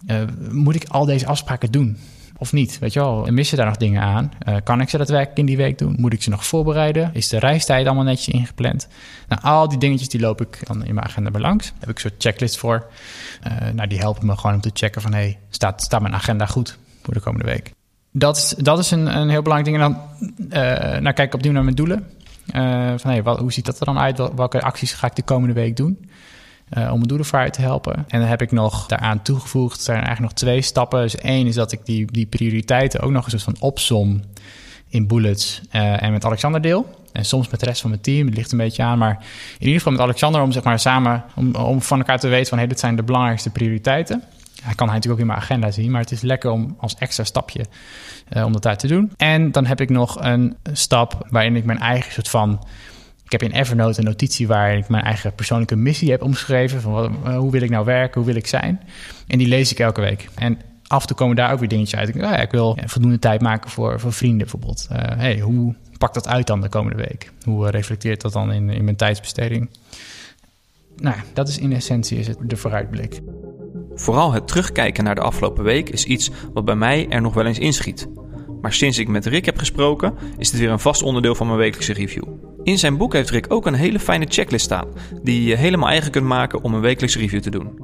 uh, 0.08 0.18
moet 0.52 0.76
ik 0.76 0.86
al 0.88 1.06
deze 1.06 1.28
afspraken 1.28 1.72
doen? 1.72 1.98
Of 2.40 2.54
niet? 2.54 2.80
Weet 2.80 2.94
je 2.94 3.00
wel, 3.00 3.26
missen 3.32 3.58
daar 3.58 3.66
nog 3.66 3.78
dingen 3.78 4.02
aan? 4.02 4.32
Uh, 4.48 4.56
kan 4.64 4.82
ik 4.82 4.90
ze 4.90 4.98
daadwerkelijk 4.98 5.38
in 5.38 5.46
die 5.46 5.58
week 5.58 5.78
doen? 5.78 5.96
Moet 6.00 6.14
ik 6.14 6.24
ze 6.24 6.30
nog 6.30 6.46
voorbereiden? 6.46 7.10
Is 7.14 7.28
de 7.28 7.40
reistijd 7.40 7.86
allemaal 7.86 8.04
netjes 8.04 8.34
ingepland? 8.34 8.88
Nou, 9.28 9.42
al 9.42 9.70
die 9.70 9.78
dingetjes 9.78 10.10
die 10.10 10.20
loop 10.20 10.42
ik 10.42 10.60
dan 10.68 10.86
in 10.86 10.94
mijn 10.94 11.08
agenda 11.08 11.32
bij 11.32 11.42
langs. 11.42 11.66
Daar 11.66 11.80
heb 11.80 11.90
ik 11.90 11.96
een 11.96 12.02
soort 12.02 12.22
checklist 12.22 12.58
voor. 12.58 12.86
Uh, 13.48 13.70
nou, 13.74 13.88
die 13.88 14.00
helpen 14.00 14.26
me 14.26 14.38
gewoon 14.38 14.56
om 14.56 14.62
te 14.62 14.72
checken 14.74 15.02
van... 15.02 15.14
hey, 15.14 15.40
staat, 15.50 15.82
staat 15.82 16.02
mijn 16.02 16.14
agenda 16.14 16.46
goed 16.46 16.78
voor 17.04 17.14
de 17.14 17.20
komende 17.20 17.46
week? 17.46 17.72
Dat 18.12 18.56
dat 18.58 18.80
is 18.80 18.92
een, 18.92 19.18
een 19.18 19.30
heel 19.30 19.42
belangrijk 19.42 19.78
ding. 19.78 19.84
En 19.84 19.92
dan 19.92 20.02
uh, 20.40 21.00
nou, 21.00 21.14
kijk 21.14 21.28
ik 21.28 21.34
opnieuw 21.34 21.52
naar 21.52 21.64
mijn 21.64 21.76
doelen. 21.76 22.08
van, 23.00 23.12
hey, 23.12 23.22
hoe 23.22 23.54
ziet 23.54 23.66
dat 23.66 23.80
er 23.80 23.86
dan 23.86 24.00
uit? 24.00 24.18
Welke 24.18 24.62
acties 24.62 24.94
ga 24.94 25.08
ik 25.08 25.16
de 25.16 25.22
komende 25.24 25.54
week 25.54 25.76
doen? 25.76 26.10
Uh, 26.74 26.84
om 26.84 26.96
mijn 26.96 27.08
doelen 27.08 27.26
vooruit 27.26 27.54
te 27.54 27.62
helpen. 27.62 27.96
En 28.08 28.20
dan 28.20 28.30
heb 28.30 28.42
ik 28.42 28.52
nog 28.52 28.88
daaraan 28.88 29.22
toegevoegd, 29.22 29.78
er 29.78 29.84
zijn 29.84 29.98
eigenlijk 29.98 30.30
nog 30.30 30.40
twee 30.40 30.62
stappen. 30.62 31.02
Dus 31.02 31.16
één 31.16 31.48
is 31.48 31.56
dat 31.56 31.72
ik 31.72 31.80
die, 31.86 32.12
die 32.12 32.26
prioriteiten 32.26 33.00
ook 33.00 33.12
nog 33.12 33.26
een 33.26 33.32
soort 33.32 33.44
van 33.44 33.56
opsom 33.60 34.22
in 34.90 35.08
bullets 35.08 35.62
uh, 35.72 36.04
en 36.04 36.12
met 36.12 36.26
Alexander 36.26 36.62
deel. 36.62 36.96
En 37.12 37.26
soms 37.26 37.50
met 37.50 37.60
de 37.60 37.66
rest 37.66 37.82
van 37.82 37.90
mijn 37.90 38.02
team, 38.02 38.26
het 38.26 38.36
ligt 38.36 38.52
een 38.52 38.58
beetje 38.58 38.84
aan. 38.84 38.98
Maar 38.98 39.18
in 39.54 39.66
ieder 39.66 39.78
geval 39.78 39.92
met 39.92 40.02
Alexander 40.02 40.42
om 40.42 40.52
zeg 40.52 40.64
maar 40.64 40.80
samen, 40.80 41.24
om, 41.36 41.82
van 41.82 41.98
elkaar 41.98 42.20
te 42.20 42.28
weten 42.28 42.48
van... 42.48 42.58
hey, 42.58 42.68
dit 42.68 42.80
zijn 42.80 42.96
de 42.96 43.04
belangrijkste 43.04 43.50
prioriteiten. 43.50 44.24
Hij 44.62 44.76
kan 44.76 44.88
hij 44.88 44.96
natuurlijk 44.96 45.14
ook 45.14 45.28
in 45.28 45.34
mijn 45.34 45.40
agenda 45.40 45.72
zien, 45.72 45.92
maar 45.92 46.02
het 46.02 46.12
is 46.12 46.22
lekker 46.22 46.52
om 46.52 46.76
als 46.80 46.96
extra 46.96 47.24
stapje 47.24 47.66
uh, 48.34 48.46
om 48.46 48.52
dat 48.52 48.66
uit 48.66 48.80
te 48.80 48.88
doen. 48.88 49.12
En 49.18 49.52
dan 49.52 49.66
heb 49.66 49.82
ik 49.82 49.90
nog 49.90 50.18
een 50.20 50.58
stap 50.74 51.28
waarin 51.30 51.56
ik 51.56 51.66
mijn 51.66 51.80
eigen 51.80 52.12
soort 52.12 52.30
van. 52.30 52.60
Ik 53.28 53.34
heb 53.34 53.44
in 53.44 53.52
Evernote 53.52 54.00
een 54.00 54.06
notitie 54.06 54.48
waar 54.48 54.78
ik 54.78 54.90
mijn 54.90 55.04
eigen 55.04 55.34
persoonlijke 55.34 55.76
missie 55.76 56.12
heb 56.12 56.22
omschreven. 56.22 56.82
Van 56.82 56.92
wat, 56.92 57.10
uh, 57.26 57.38
hoe 57.38 57.52
wil 57.52 57.62
ik 57.62 57.70
nou 57.70 57.86
werken, 57.86 58.22
hoe 58.22 58.32
wil 58.32 58.36
ik 58.36 58.48
zijn. 58.48 58.82
En 59.28 59.38
die 59.38 59.48
lees 59.48 59.72
ik 59.72 59.80
elke 59.80 60.02
week. 60.02 60.30
En 60.36 60.60
af 60.88 61.02
en 61.02 61.08
toe 61.08 61.18
komen 61.18 61.36
daar 61.36 61.52
ook 61.52 61.60
weer 61.60 61.68
dingetjes 61.68 62.00
uit. 62.00 62.10
Ik, 62.10 62.16
oh 62.16 62.22
ja, 62.22 62.38
ik 62.38 62.52
wil 62.52 62.78
voldoende 62.86 63.20
tijd 63.20 63.42
maken 63.42 63.70
voor, 63.70 64.00
voor 64.00 64.14
vrienden 64.14 64.38
bijvoorbeeld. 64.38 64.88
Uh, 64.92 64.98
hey, 64.98 65.40
hoe 65.40 65.76
pakt 65.98 66.14
dat 66.14 66.28
uit 66.28 66.48
dan 66.48 66.62
de 66.62 66.70
komende 66.70 66.98
week? 66.98 67.32
Hoe 67.44 67.70
reflecteert 67.70 68.22
dat 68.22 68.34
dan 68.34 68.52
in, 68.52 68.70
in 68.70 68.84
mijn 68.84 68.96
tijdsbesteding? 68.96 69.70
Nou, 70.98 71.16
dat 71.34 71.48
is 71.48 71.58
in 71.58 71.74
essentie 71.74 72.18
is 72.18 72.28
het 72.28 72.38
de 72.42 72.58
vooruitblik. 72.58 73.22
Vooral 73.96 74.32
het 74.32 74.48
terugkijken 74.48 75.04
naar 75.04 75.16
de 75.16 75.22
afgelopen 75.22 75.64
week 75.64 75.90
is 75.90 76.06
iets 76.06 76.32
wat 76.54 76.66
bij 76.66 76.76
mij 76.76 77.06
er 77.10 77.22
nog 77.22 77.34
wel 77.34 77.46
eens 77.46 77.60
inschiet. 77.60 78.08
Maar 78.62 78.74
sinds 78.74 78.98
ik 78.98 79.08
met 79.08 79.26
Rick 79.26 79.46
heb 79.46 79.58
gesproken, 79.58 80.14
is 80.38 80.52
dit 80.52 80.60
weer 80.60 80.72
een 80.72 80.80
vast 80.80 81.04
onderdeel 81.04 81.36
van 81.36 81.48
mijn 81.48 81.60
wekelijkse 81.60 81.94
review. 81.94 82.47
In 82.68 82.78
zijn 82.78 82.98
boek 82.98 83.14
heeft 83.14 83.30
Rick 83.30 83.46
ook 83.50 83.66
een 83.66 83.74
hele 83.74 84.00
fijne 84.00 84.26
checklist 84.30 84.66
staan, 84.66 84.88
die 85.24 85.44
je 85.44 85.56
helemaal 85.56 85.90
eigen 85.90 86.12
kunt 86.12 86.26
maken 86.26 86.64
om 86.64 86.74
een 86.74 86.82
wekelijkse 86.82 87.20
review 87.20 87.42
te 87.42 87.50
doen. 87.50 87.80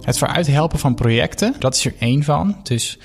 Het 0.00 0.18
vooruithelpen 0.18 0.78
van 0.78 0.94
projecten, 0.94 1.54
dat 1.58 1.74
is 1.74 1.84
er 1.84 1.94
één 1.98 2.22
van. 2.22 2.60
Dus 2.62 2.98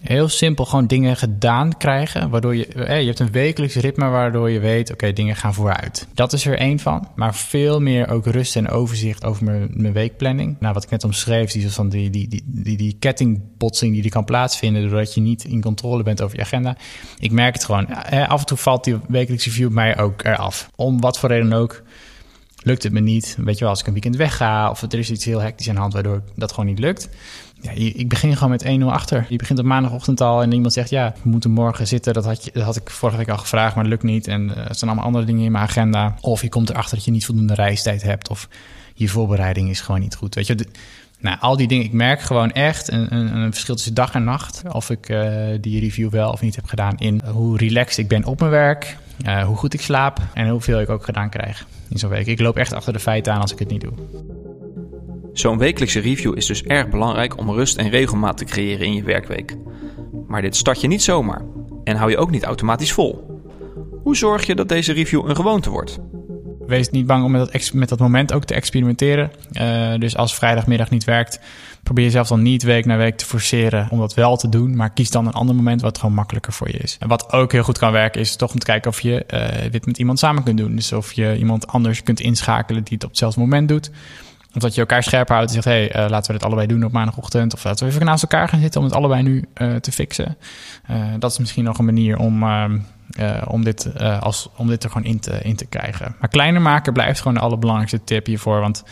heel 0.00 0.28
simpel 0.28 0.64
gewoon 0.64 0.86
dingen 0.86 1.16
gedaan 1.16 1.76
krijgen. 1.76 2.30
Waardoor 2.30 2.56
je, 2.56 2.66
eh, 2.66 3.00
je 3.00 3.06
hebt 3.06 3.18
een 3.18 3.32
wekelijks 3.32 3.74
ritme 3.74 4.08
waardoor 4.08 4.50
je 4.50 4.58
weet, 4.58 4.92
oké, 4.92 5.12
dingen 5.12 5.36
gaan 5.36 5.54
vooruit. 5.54 6.06
Dat 6.14 6.32
is 6.32 6.46
er 6.46 6.58
één 6.58 6.78
van. 6.78 7.08
Maar 7.14 7.34
veel 7.34 7.80
meer 7.80 8.08
ook 8.08 8.26
rust 8.26 8.56
en 8.56 8.68
overzicht 8.68 9.24
over 9.24 9.44
mijn, 9.44 9.68
mijn 9.72 9.92
weekplanning. 9.92 10.56
Nou, 10.60 10.74
wat 10.74 10.84
ik 10.84 10.90
net 10.90 11.04
omschreef, 11.04 11.50
die, 11.50 11.70
van 11.70 11.88
die, 11.88 12.10
die, 12.10 12.28
die, 12.28 12.42
die, 12.46 12.76
die 12.76 12.96
kettingbotsing 12.98 13.92
die, 13.92 14.02
die 14.02 14.10
kan 14.10 14.24
plaatsvinden 14.24 14.82
doordat 14.82 15.14
je 15.14 15.20
niet 15.20 15.44
in 15.44 15.60
controle 15.60 16.02
bent 16.02 16.22
over 16.22 16.36
je 16.36 16.42
agenda. 16.42 16.76
Ik 17.18 17.30
merk 17.30 17.54
het 17.54 17.64
gewoon. 17.64 17.88
Eh, 17.88 18.28
af 18.28 18.40
en 18.40 18.46
toe 18.46 18.56
valt 18.56 18.84
die 18.84 18.96
wekelijkse 19.08 19.48
review 19.48 19.70
mij 19.70 19.98
ook 19.98 20.24
eraf. 20.24 20.70
Om 20.76 21.00
wat 21.00 21.18
voor 21.18 21.28
reden 21.28 21.52
ook 21.52 21.82
lukt 22.62 22.82
het 22.82 22.92
me 22.92 23.00
niet. 23.00 23.36
Weet 23.38 23.54
je 23.54 23.60
wel, 23.60 23.68
als 23.68 23.80
ik 23.80 23.86
een 23.86 23.92
weekend 23.92 24.16
wegga 24.16 24.70
of 24.70 24.82
er 24.82 24.98
is 24.98 25.10
iets 25.10 25.24
heel 25.24 25.40
hectisch 25.40 25.68
aan 25.68 25.74
de 25.74 25.80
hand 25.80 25.92
waardoor 25.92 26.22
dat 26.34 26.50
gewoon 26.50 26.66
niet 26.66 26.78
lukt. 26.78 27.08
Ja, 27.60 27.70
ik 27.70 28.08
begin 28.08 28.36
gewoon 28.36 28.50
met 28.50 28.64
1-0 28.80 28.84
achter. 28.84 29.26
Je 29.28 29.36
begint 29.36 29.58
op 29.58 29.64
maandagochtend 29.64 30.20
al 30.20 30.42
en 30.42 30.52
iemand 30.52 30.72
zegt... 30.72 30.90
ja, 30.90 31.14
we 31.22 31.28
moeten 31.28 31.50
morgen 31.50 31.86
zitten. 31.86 32.12
Dat 32.12 32.24
had, 32.24 32.44
je, 32.44 32.50
dat 32.52 32.62
had 32.62 32.76
ik 32.76 32.90
vorige 32.90 33.18
week 33.18 33.28
al 33.28 33.36
gevraagd, 33.36 33.74
maar 33.74 33.84
dat 33.84 33.92
lukt 33.92 34.04
niet. 34.04 34.26
En 34.26 34.42
uh, 34.42 34.56
er 34.56 34.74
zijn 34.74 34.90
allemaal 34.90 35.04
andere 35.04 35.24
dingen 35.24 35.44
in 35.44 35.52
mijn 35.52 35.64
agenda. 35.64 36.14
Of 36.20 36.42
je 36.42 36.48
komt 36.48 36.70
erachter 36.70 36.96
dat 36.96 37.04
je 37.04 37.10
niet 37.10 37.26
voldoende 37.26 37.54
reistijd 37.54 38.02
hebt... 38.02 38.28
of 38.28 38.48
je 38.94 39.08
voorbereiding 39.08 39.70
is 39.70 39.80
gewoon 39.80 40.00
niet 40.00 40.14
goed. 40.14 40.34
Weet 40.34 40.46
je, 40.46 40.66
nou, 41.20 41.36
al 41.40 41.56
die 41.56 41.68
dingen. 41.68 41.84
Ik 41.84 41.92
merk 41.92 42.20
gewoon 42.20 42.52
echt 42.52 42.92
een, 42.92 43.14
een, 43.14 43.36
een 43.36 43.52
verschil 43.52 43.74
tussen 43.74 43.94
dag 43.94 44.14
en 44.14 44.24
nacht... 44.24 44.62
of 44.72 44.90
ik 44.90 45.08
uh, 45.08 45.46
die 45.60 45.80
review 45.80 46.10
wel 46.10 46.30
of 46.32 46.40
niet 46.40 46.56
heb 46.56 46.64
gedaan... 46.64 46.98
in 46.98 47.20
hoe 47.32 47.56
relaxed 47.56 47.98
ik 47.98 48.08
ben 48.08 48.24
op 48.24 48.38
mijn 48.38 48.50
werk... 48.50 48.96
Uh, 49.26 49.44
hoe 49.44 49.56
goed 49.56 49.74
ik 49.74 49.80
slaap 49.80 50.20
en 50.34 50.48
hoeveel 50.48 50.80
ik 50.80 50.88
ook 50.88 51.04
gedaan 51.04 51.30
krijg 51.30 51.66
in 51.88 51.98
zo'n 51.98 52.10
week. 52.10 52.26
Ik 52.26 52.40
loop 52.40 52.56
echt 52.56 52.72
achter 52.72 52.92
de 52.92 52.98
feiten 52.98 53.32
aan 53.32 53.40
als 53.40 53.52
ik 53.52 53.58
het 53.58 53.70
niet 53.70 53.80
doe. 53.80 53.92
Zo'n 55.32 55.58
wekelijkse 55.58 56.00
review 56.00 56.36
is 56.36 56.46
dus 56.46 56.62
erg 56.62 56.88
belangrijk 56.88 57.38
om 57.38 57.50
rust 57.50 57.76
en 57.76 57.90
regelmaat 57.90 58.36
te 58.36 58.44
creëren 58.44 58.86
in 58.86 58.94
je 58.94 59.02
werkweek. 59.02 59.56
Maar 60.26 60.42
dit 60.42 60.56
start 60.56 60.80
je 60.80 60.88
niet 60.88 61.02
zomaar 61.02 61.42
en 61.84 61.96
hou 61.96 62.10
je 62.10 62.18
ook 62.18 62.30
niet 62.30 62.44
automatisch 62.44 62.92
vol. 62.92 63.40
Hoe 64.02 64.16
zorg 64.16 64.46
je 64.46 64.54
dat 64.54 64.68
deze 64.68 64.92
review 64.92 65.28
een 65.28 65.36
gewoonte 65.36 65.70
wordt? 65.70 65.98
Wees 66.68 66.90
niet 66.90 67.06
bang 67.06 67.24
om 67.24 67.30
met 67.30 67.52
dat, 67.52 67.72
met 67.72 67.88
dat 67.88 67.98
moment 67.98 68.32
ook 68.32 68.44
te 68.44 68.54
experimenteren. 68.54 69.30
Uh, 69.52 69.94
dus 69.98 70.16
als 70.16 70.34
vrijdagmiddag 70.34 70.90
niet 70.90 71.04
werkt, 71.04 71.40
probeer 71.82 72.04
jezelf 72.04 72.28
dan 72.28 72.42
niet 72.42 72.62
week 72.62 72.84
na 72.84 72.96
week 72.96 73.16
te 73.16 73.24
forceren 73.24 73.88
om 73.90 73.98
dat 73.98 74.14
wel 74.14 74.36
te 74.36 74.48
doen. 74.48 74.76
Maar 74.76 74.90
kies 74.90 75.10
dan 75.10 75.26
een 75.26 75.32
ander 75.32 75.54
moment 75.54 75.80
wat 75.80 75.98
gewoon 75.98 76.14
makkelijker 76.14 76.52
voor 76.52 76.68
je 76.68 76.76
is. 76.76 76.96
En 77.00 77.08
wat 77.08 77.32
ook 77.32 77.52
heel 77.52 77.62
goed 77.62 77.78
kan 77.78 77.92
werken, 77.92 78.20
is 78.20 78.36
toch 78.36 78.52
om 78.52 78.58
te 78.58 78.66
kijken 78.66 78.90
of 78.90 79.00
je 79.00 79.24
uh, 79.34 79.70
dit 79.70 79.86
met 79.86 79.98
iemand 79.98 80.18
samen 80.18 80.42
kunt 80.42 80.58
doen. 80.58 80.74
Dus 80.74 80.92
of 80.92 81.12
je 81.12 81.36
iemand 81.38 81.66
anders 81.66 82.02
kunt 82.02 82.20
inschakelen 82.20 82.84
die 82.84 82.94
het 82.94 83.04
op 83.04 83.10
hetzelfde 83.10 83.40
moment 83.40 83.68
doet. 83.68 83.90
Of 84.54 84.62
dat 84.62 84.74
je 84.74 84.80
elkaar 84.80 85.02
scherp 85.02 85.28
houdt 85.28 85.46
en 85.46 85.62
zegt: 85.62 85.66
hé, 85.66 85.86
hey, 85.86 86.04
uh, 86.04 86.10
laten 86.10 86.26
we 86.26 86.38
dit 86.38 86.46
allebei 86.46 86.66
doen 86.66 86.84
op 86.84 86.92
maandagochtend. 86.92 87.54
Of 87.54 87.64
laten 87.64 87.86
we 87.86 87.92
even 87.92 88.06
naast 88.06 88.22
elkaar 88.22 88.48
gaan 88.48 88.60
zitten 88.60 88.80
om 88.80 88.86
het 88.86 88.96
allebei 88.96 89.22
nu 89.22 89.44
te 89.80 89.92
fixen. 89.92 90.36
Dat 91.18 91.30
is 91.30 91.38
misschien 91.38 91.64
nog 91.64 91.78
een 91.78 91.84
manier 91.84 92.18
om, 92.18 92.44
om, 93.46 93.64
dit, 93.64 94.00
als, 94.20 94.48
om 94.56 94.66
dit 94.66 94.84
er 94.84 94.90
gewoon 94.90 95.06
in 95.06 95.20
te, 95.20 95.40
in 95.42 95.56
te 95.56 95.66
krijgen. 95.66 96.16
Maar 96.20 96.28
kleiner 96.28 96.62
maken 96.62 96.92
blijft 96.92 97.18
gewoon 97.18 97.34
de 97.34 97.40
allerbelangrijkste 97.40 98.04
tip 98.04 98.26
hiervoor. 98.26 98.60
Want 98.60 98.84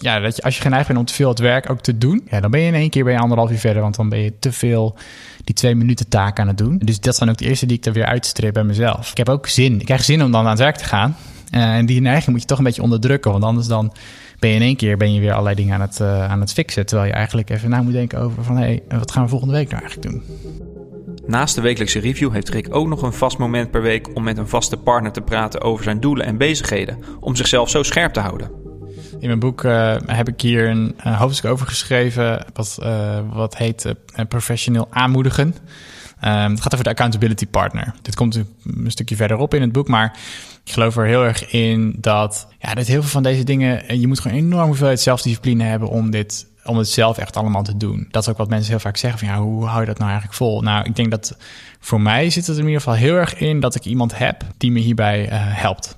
ja, 0.00 0.20
dat 0.20 0.36
je, 0.36 0.42
als 0.42 0.56
je 0.56 0.62
geneigd 0.62 0.86
bent 0.86 0.98
om 0.98 1.04
te 1.04 1.14
veel 1.14 1.28
het 1.28 1.38
werk 1.38 1.70
ook 1.70 1.80
te 1.80 1.98
doen, 1.98 2.26
ja, 2.30 2.40
dan 2.40 2.50
ben 2.50 2.60
je 2.60 2.66
in 2.66 2.74
één 2.74 2.90
keer 2.90 3.04
bij 3.04 3.18
anderhalf 3.18 3.50
uur 3.50 3.58
verder. 3.58 3.82
Want 3.82 3.96
dan 3.96 4.08
ben 4.08 4.18
je 4.18 4.38
te 4.38 4.52
veel 4.52 4.96
die 5.44 5.54
twee 5.54 5.74
minuten 5.74 6.08
taak 6.08 6.38
aan 6.38 6.48
het 6.48 6.58
doen. 6.58 6.78
Dus 6.78 7.00
dat 7.00 7.16
zijn 7.16 7.30
ook 7.30 7.36
de 7.36 7.44
eerste 7.44 7.66
die 7.66 7.76
ik 7.76 7.86
er 7.86 7.92
weer 7.92 8.04
uitstreep 8.04 8.52
bij 8.52 8.64
mezelf. 8.64 9.10
Ik 9.10 9.16
heb 9.16 9.28
ook 9.28 9.46
zin. 9.46 9.80
Ik 9.80 9.86
krijg 9.86 10.04
zin 10.04 10.22
om 10.22 10.30
dan 10.30 10.44
aan 10.44 10.50
het 10.50 10.58
werk 10.58 10.76
te 10.76 10.84
gaan. 10.84 11.16
en 11.50 11.86
die 11.86 12.00
neiging 12.00 12.30
moet 12.30 12.40
je 12.40 12.46
toch 12.46 12.58
een 12.58 12.64
beetje 12.64 12.82
onderdrukken. 12.82 13.30
Want 13.30 13.44
anders 13.44 13.66
dan 13.66 13.92
ben 14.38 14.50
je 14.50 14.56
in 14.56 14.62
één 14.62 14.76
keer 14.76 14.96
ben 14.96 15.14
je 15.14 15.20
weer 15.20 15.32
allerlei 15.32 15.56
dingen 15.56 15.74
aan 15.74 15.80
het, 15.80 16.00
aan 16.00 16.40
het 16.40 16.52
fixen. 16.52 16.86
Terwijl 16.86 17.08
je 17.08 17.14
eigenlijk 17.14 17.50
even 17.50 17.70
na 17.70 17.82
moet 17.82 17.92
denken 17.92 18.18
over 18.18 18.44
van... 18.44 18.56
hé, 18.56 18.62
hey, 18.62 18.98
wat 18.98 19.10
gaan 19.10 19.22
we 19.22 19.28
volgende 19.28 19.54
week 19.54 19.70
nou 19.70 19.82
eigenlijk 19.82 20.10
doen? 20.10 20.22
Naast 21.30 21.54
de 21.54 21.60
wekelijkse 21.60 21.98
review 21.98 22.32
heeft 22.32 22.48
Rick 22.48 22.74
ook 22.74 22.88
nog 22.88 23.02
een 23.02 23.12
vast 23.12 23.38
moment 23.38 23.70
per 23.70 23.82
week... 23.82 24.08
om 24.14 24.22
met 24.22 24.38
een 24.38 24.48
vaste 24.48 24.76
partner 24.76 25.12
te 25.12 25.20
praten 25.20 25.60
over 25.60 25.84
zijn 25.84 26.00
doelen 26.00 26.26
en 26.26 26.36
bezigheden. 26.36 26.98
Om 27.20 27.36
zichzelf 27.36 27.70
zo 27.70 27.82
scherp 27.82 28.12
te 28.12 28.20
houden. 28.20 28.50
In 29.18 29.26
mijn 29.26 29.38
boek 29.38 29.62
uh, 29.62 29.96
heb 30.06 30.28
ik 30.28 30.40
hier 30.40 30.68
een, 30.68 30.94
een, 30.96 31.14
hoofdstuk 31.14 31.50
over 31.50 31.66
geschreven... 31.66 32.46
wat, 32.52 32.78
uh, 32.82 33.18
wat 33.32 33.56
heet 33.56 33.94
professioneel 34.28 34.86
aanmoedigen... 34.90 35.54
Um, 36.24 36.30
het 36.30 36.60
gaat 36.60 36.72
over 36.72 36.84
de 36.84 36.90
accountability 36.90 37.46
partner. 37.46 37.94
Dit 38.02 38.14
komt 38.14 38.34
een, 38.34 38.90
stukje 38.90 39.16
verderop 39.16 39.54
in 39.54 39.60
het 39.60 39.72
boek, 39.72 39.88
maar 39.88 40.18
ik 40.64 40.72
geloof 40.72 40.96
er 40.96 41.06
heel 41.06 41.24
erg 41.24 41.50
in 41.50 41.94
dat, 41.98 42.48
ja, 42.58 42.74
dat 42.74 42.86
heel 42.86 43.00
veel 43.00 43.10
van 43.10 43.22
deze 43.22 43.44
dingen, 43.44 44.00
je 44.00 44.06
moet 44.06 44.20
gewoon 44.20 44.36
enorm 44.36 44.66
hoeveelheid 44.66 45.00
zelfdiscipline 45.00 45.64
hebben 45.64 45.88
om 45.88 46.10
dit, 46.10 46.46
om 46.64 46.76
het 46.76 46.88
zelf 46.88 47.18
echt 47.18 47.36
allemaal 47.36 47.62
te 47.62 47.76
doen. 47.76 48.08
Dat 48.10 48.22
is 48.22 48.28
ook 48.28 48.36
wat 48.36 48.48
mensen 48.48 48.70
heel 48.70 48.80
vaak 48.80 48.96
zeggen 48.96 49.18
van, 49.18 49.28
ja, 49.28 49.40
hoe 49.40 49.66
hou 49.66 49.80
je 49.80 49.86
dat 49.86 49.98
nou 49.98 50.10
eigenlijk 50.10 50.38
vol? 50.38 50.60
Nou, 50.60 50.84
ik 50.84 50.96
denk 50.96 51.10
dat 51.10 51.36
voor 51.80 52.00
mij 52.00 52.30
zit 52.30 52.46
het 52.46 52.56
in 52.56 52.64
ieder 52.64 52.80
geval 52.80 52.94
heel 52.94 53.14
erg 53.14 53.38
in 53.38 53.60
dat 53.60 53.74
ik 53.74 53.84
iemand 53.84 54.18
heb 54.18 54.44
die 54.56 54.72
me 54.72 54.78
hierbij 54.78 55.26
uh, 55.26 55.32
helpt. 55.38 55.96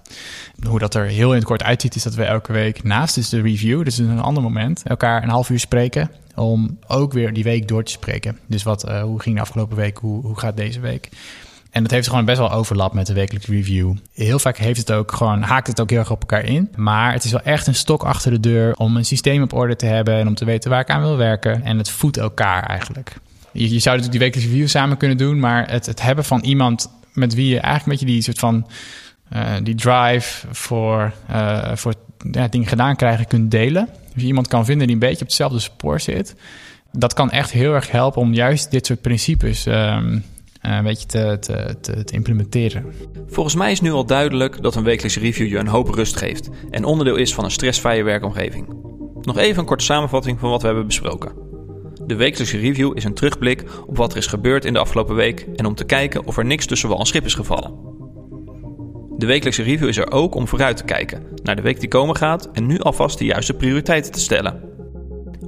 Hoe 0.67 0.79
dat 0.79 0.95
er 0.95 1.05
heel 1.05 1.31
in 1.31 1.37
het 1.37 1.45
kort 1.45 1.63
uitziet, 1.63 1.95
is 1.95 2.03
dat 2.03 2.15
we 2.15 2.25
elke 2.25 2.53
week 2.53 2.83
naast 2.83 3.15
dus 3.15 3.29
de 3.29 3.41
review, 3.41 3.85
dus 3.85 3.99
een 3.99 4.21
ander 4.21 4.43
moment, 4.43 4.83
elkaar 4.83 5.23
een 5.23 5.29
half 5.29 5.51
uur 5.51 5.61
spreken 5.61 6.11
om 6.35 6.79
ook 6.87 7.13
weer 7.13 7.33
die 7.33 7.45
week 7.45 7.69
door 7.69 7.85
te 7.85 7.93
spreken. 7.93 8.39
Dus 8.47 8.63
wat, 8.63 8.89
uh, 8.89 9.03
hoe 9.03 9.21
ging 9.21 9.35
de 9.35 9.41
afgelopen 9.41 9.77
week, 9.77 9.97
hoe, 9.97 10.23
hoe 10.23 10.39
gaat 10.39 10.57
deze 10.57 10.81
week? 10.81 11.09
En 11.73 11.83
dat 11.83 11.91
heeft 11.91 12.09
gewoon 12.09 12.25
best 12.25 12.39
wel 12.39 12.53
overlap 12.53 12.93
met 12.93 13.07
de 13.07 13.13
wekelijkse 13.13 13.53
review. 13.53 13.95
Heel 14.13 14.39
vaak 14.39 14.57
heeft 14.57 14.79
het 14.79 14.93
ook 14.93 15.13
gewoon, 15.13 15.43
haakt 15.43 15.67
het 15.67 15.81
ook 15.81 15.91
heel 15.91 15.99
erg 15.99 16.11
op 16.11 16.21
elkaar 16.21 16.45
in. 16.45 16.69
Maar 16.77 17.13
het 17.13 17.25
is 17.25 17.31
wel 17.31 17.43
echt 17.43 17.67
een 17.67 17.75
stok 17.75 18.03
achter 18.03 18.31
de 18.31 18.41
deur 18.41 18.75
om 18.77 18.97
een 18.97 19.05
systeem 19.05 19.43
op 19.43 19.53
orde 19.53 19.77
te 19.77 19.87
hebben 19.87 20.15
en 20.15 20.27
om 20.27 20.35
te 20.35 20.45
weten 20.45 20.71
waar 20.71 20.81
ik 20.81 20.91
aan 20.91 21.01
wil 21.01 21.17
werken. 21.17 21.63
En 21.65 21.79
het 21.79 21.91
voedt 21.91 22.17
elkaar 22.17 22.63
eigenlijk. 22.63 23.17
Je, 23.53 23.63
je 23.63 23.79
zou 23.79 23.97
natuurlijk 23.97 24.11
die 24.11 24.21
wekelijkse 24.21 24.53
review 24.53 24.69
samen 24.69 24.97
kunnen 24.97 25.17
doen, 25.17 25.39
maar 25.39 25.71
het, 25.71 25.87
het 25.87 26.03
hebben 26.03 26.25
van 26.25 26.41
iemand 26.41 26.91
met 27.13 27.35
wie 27.35 27.49
je 27.49 27.61
eigenlijk 27.61 27.85
een 27.85 27.91
beetje 27.91 28.15
die 28.15 28.23
soort 28.23 28.39
van 28.39 28.67
uh, 29.33 29.53
die 29.63 29.75
drive 29.75 30.47
voor, 30.51 31.13
uh, 31.31 31.75
voor 31.75 31.95
ja, 32.31 32.49
dingen 32.49 32.69
gedaan 32.69 32.97
krijgen 32.97 33.27
kunt 33.27 33.51
delen. 33.51 33.89
Dus 34.13 34.23
je 34.23 34.29
iemand 34.29 34.49
kan 34.49 34.65
vinden 34.65 34.87
die 34.87 34.97
een 34.97 35.03
beetje 35.03 35.21
op 35.21 35.27
hetzelfde 35.27 35.59
spoor 35.59 36.01
zit. 36.01 36.35
Dat 36.93 37.13
kan 37.13 37.31
echt 37.31 37.51
heel 37.51 37.75
erg 37.75 37.91
helpen 37.91 38.21
om 38.21 38.35
juist 38.35 38.71
dit 38.71 38.87
soort 38.87 39.01
principes 39.01 39.67
um, 39.67 40.25
een 40.63 40.85
beetje 40.85 41.07
te, 41.07 41.37
te, 41.41 41.77
te, 41.81 42.05
te, 42.05 42.15
implementeren. 42.15 42.87
Volgens 43.27 43.55
mij 43.55 43.71
is 43.71 43.81
nu 43.81 43.93
al 43.93 44.05
duidelijk 44.05 44.63
dat 44.63 44.75
een 44.75 44.85
wekelijkse 44.85 45.21
review 45.21 45.49
je 45.49 45.59
een 45.59 45.67
hoop 45.67 45.89
rust 45.89 46.17
geeft 46.17 46.51
en 46.71 46.85
onderdeel 46.85 47.17
is 47.17 47.35
van 47.35 47.45
een 47.45 47.51
stressvrije 47.51 48.03
werkomgeving. 48.03 48.67
Nog 49.21 49.39
even 49.39 49.59
een 49.59 49.67
korte 49.67 49.85
samenvatting 49.85 50.41
van 50.41 50.51
wat 50.51 50.61
we 50.61 50.67
hebben 50.67 50.87
besproken. 50.87 51.33
De 52.07 52.17
wekelijkse 52.17 52.59
review 52.59 52.97
is 52.97 53.05
een 53.05 53.15
terugblik 53.15 53.65
op 53.87 53.97
wat 53.97 54.13
er 54.13 54.19
is 54.19 54.27
gebeurd 54.27 54.65
in 54.65 54.73
de 54.73 54.79
afgelopen 54.79 55.15
week 55.15 55.47
en 55.57 55.67
om 55.67 55.75
te 55.75 55.85
kijken 55.85 56.27
of 56.27 56.37
er 56.37 56.45
niks 56.45 56.67
tussen 56.67 56.89
wal 56.89 56.99
en 56.99 57.07
schip 57.07 57.25
is 57.25 57.35
gevallen. 57.35 57.91
De 59.19 59.27
wekelijkse 59.27 59.63
review 59.63 59.89
is 59.89 59.97
er 59.97 60.11
ook 60.11 60.35
om 60.35 60.49
vooruit 60.49 60.77
te 60.77 60.85
kijken 60.85 61.23
naar 61.43 61.57
de 61.57 61.63
week 61.63 61.81
die 61.81 61.89
komen 61.89 62.17
gaat 62.17 62.51
en 62.53 62.67
nu 62.67 62.79
alvast 62.79 63.19
de 63.19 63.25
juiste 63.25 63.55
prioriteiten 63.55 64.13
te 64.13 64.21
stellen. 64.21 64.61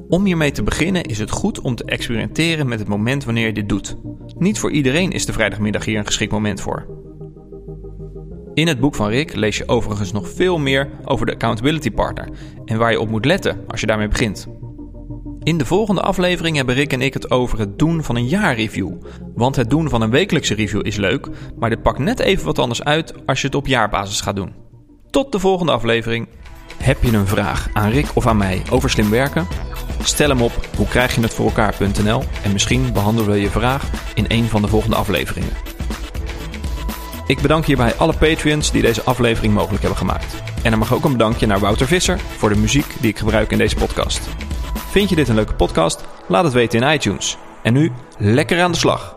Om 0.09 0.25
hiermee 0.25 0.51
te 0.51 0.63
beginnen 0.63 1.03
is 1.03 1.19
het 1.19 1.31
goed 1.31 1.61
om 1.61 1.75
te 1.75 1.85
experimenteren 1.85 2.69
met 2.69 2.79
het 2.79 2.89
moment 2.89 3.25
wanneer 3.25 3.47
je 3.47 3.53
dit 3.53 3.69
doet. 3.69 3.97
Niet 4.39 4.59
voor 4.59 4.71
iedereen 4.71 5.11
is 5.11 5.27
de 5.27 5.33
vrijdagmiddag 5.33 5.85
hier 5.85 5.99
een 5.99 6.07
geschikt 6.07 6.33
moment 6.33 6.61
voor. 6.61 6.87
In 8.55 8.67
het 8.67 8.81
boek 8.81 8.95
van 8.95 9.09
Rick 9.09 9.35
lees 9.35 9.57
je 9.57 9.69
overigens 9.69 10.13
nog 10.13 10.29
veel 10.31 10.59
meer 10.59 10.91
over 11.05 11.27
de 11.27 11.33
accountability 11.33 11.91
partner 11.91 12.29
en 12.65 12.79
waar 12.79 12.91
je 12.91 13.01
op 13.01 13.09
moet 13.09 13.25
letten 13.25 13.65
als 13.69 13.81
je 13.81 13.87
daarmee 13.87 14.09
begint. 14.09 14.47
In 15.43 15.59
de 15.59 15.65
volgende 15.65 16.01
aflevering 16.01 16.57
hebben 16.57 16.75
Rick 16.75 16.93
en 16.93 17.01
ik 17.01 17.15
het 17.15 17.31
over 17.31 17.59
het 17.59 17.79
doen 17.79 18.03
van 18.03 18.17
een 18.17 18.29
jaarreview. 18.29 18.93
Want 19.35 19.57
het 19.57 19.71
doen 19.71 19.89
van 19.89 20.03
een 20.03 20.11
wekelijkse 20.11 20.55
review 20.55 20.87
is 20.87 20.97
leuk, 20.97 21.29
maar 21.59 21.71
dit 21.71 21.83
pakt 21.83 21.99
net 21.99 22.21
even 22.21 22.45
wat 22.45 22.59
anders 22.59 22.85
uit 22.85 23.15
als 23.27 23.41
je 23.41 23.47
het 23.47 23.57
op 23.57 23.67
jaarbasis 23.67 24.21
gaat 24.21 24.37
doen. 24.37 24.53
Tot 25.11 25.33
de 25.33 25.39
volgende 25.39 25.73
aflevering. 25.73 26.29
Heb 26.77 27.03
je 27.03 27.17
een 27.17 27.27
vraag 27.27 27.69
aan 27.73 27.91
Rick 27.91 28.07
of 28.15 28.27
aan 28.27 28.37
mij 28.37 28.63
over 28.71 28.91
slim 28.91 29.11
werken? 29.11 29.47
Stel 30.05 30.29
hem 30.29 30.43
op 30.43 30.69
hoe 30.77 30.89
krijg 30.89 31.15
je 31.15 31.21
het 31.21 31.35
voor 31.35 31.47
elkaar.nl 31.47 32.23
en 32.43 32.53
misschien 32.53 32.93
behandelen 32.93 33.31
we 33.31 33.41
je 33.41 33.51
vraag 33.51 33.91
in 34.15 34.25
een 34.29 34.49
van 34.49 34.63
de 34.63 34.69
volgende 34.69 34.97
afleveringen. 34.97 35.53
Ik 37.27 37.41
bedank 37.41 37.65
hierbij 37.65 37.95
alle 37.95 38.13
Patreons 38.13 38.71
die 38.71 38.83
deze 38.83 39.03
aflevering 39.03 39.55
mogelijk 39.55 39.81
hebben 39.81 39.99
gemaakt. 39.99 40.35
En 40.63 40.73
er 40.73 40.79
mag 40.79 40.95
ook 40.95 41.05
een 41.05 41.13
bedankje 41.13 41.47
naar 41.47 41.61
Wouter 41.61 41.87
Visser 41.87 42.21
voor 42.37 42.49
de 42.49 42.57
muziek 42.57 42.87
die 43.01 43.11
ik 43.11 43.19
gebruik 43.19 43.51
in 43.51 43.59
deze 43.59 43.77
podcast. 43.77 44.21
Vind 44.91 45.09
je 45.09 45.17
dit 45.17 45.29
een 45.29 45.35
leuke 45.35 45.55
podcast? 45.55 46.05
Laat 46.29 46.45
het 46.45 46.53
weten 46.53 46.83
in 46.83 46.93
iTunes. 46.93 47.37
En 47.63 47.73
nu 47.73 47.93
lekker 48.19 48.63
aan 48.63 48.73
de 48.73 48.79
slag. 48.79 49.15